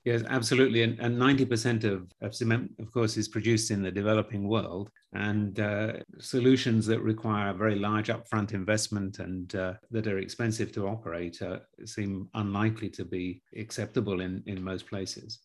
Yes, 0.08 0.22
absolutely. 0.30 0.84
And, 0.84 0.98
and 1.00 1.18
90% 1.18 1.84
of, 1.84 2.10
of 2.22 2.34
cement, 2.34 2.72
of 2.78 2.90
course, 2.90 3.18
is 3.18 3.28
produced 3.28 3.70
in 3.70 3.82
the 3.82 3.90
developing 3.90 4.48
world. 4.48 4.88
And 5.12 5.60
uh, 5.60 5.98
solutions 6.18 6.86
that 6.86 7.02
require 7.02 7.50
a 7.50 7.54
very 7.54 7.78
large 7.78 8.08
upfront 8.08 8.54
investment 8.54 9.18
and 9.18 9.54
uh, 9.54 9.74
that 9.90 10.06
are 10.06 10.18
expensive 10.18 10.72
to 10.72 10.88
operate 10.88 11.42
uh, 11.42 11.58
seem 11.84 12.30
unlikely 12.32 12.88
to 12.88 13.04
be 13.04 13.42
acceptable 13.54 14.22
in, 14.22 14.42
in 14.46 14.64
most 14.64 14.86
places. 14.86 15.40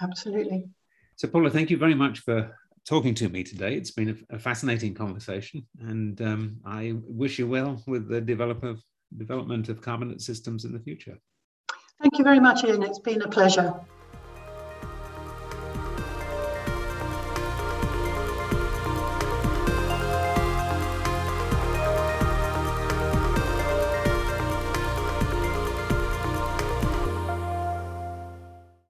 Absolutely. 0.00 0.64
So, 1.16 1.28
Paula, 1.28 1.50
thank 1.50 1.68
you 1.68 1.76
very 1.76 1.94
much 1.94 2.20
for 2.20 2.56
talking 2.88 3.14
to 3.16 3.28
me 3.28 3.44
today. 3.44 3.74
It's 3.74 3.90
been 3.90 4.24
a, 4.30 4.36
a 4.36 4.38
fascinating 4.38 4.94
conversation, 4.94 5.66
and 5.80 6.18
um, 6.22 6.56
I 6.64 6.94
wish 7.06 7.38
you 7.38 7.46
well 7.48 7.82
with 7.86 8.08
the 8.08 8.22
develop 8.22 8.62
of, 8.62 8.82
development 9.18 9.68
of 9.68 9.82
Carbon8 9.82 10.22
Systems 10.22 10.64
in 10.64 10.72
the 10.72 10.80
future. 10.80 11.18
Thank 12.00 12.16
you 12.16 12.24
very 12.24 12.40
much, 12.40 12.64
Ian. 12.64 12.82
It's 12.82 12.98
been 12.98 13.20
a 13.20 13.28
pleasure. 13.28 13.74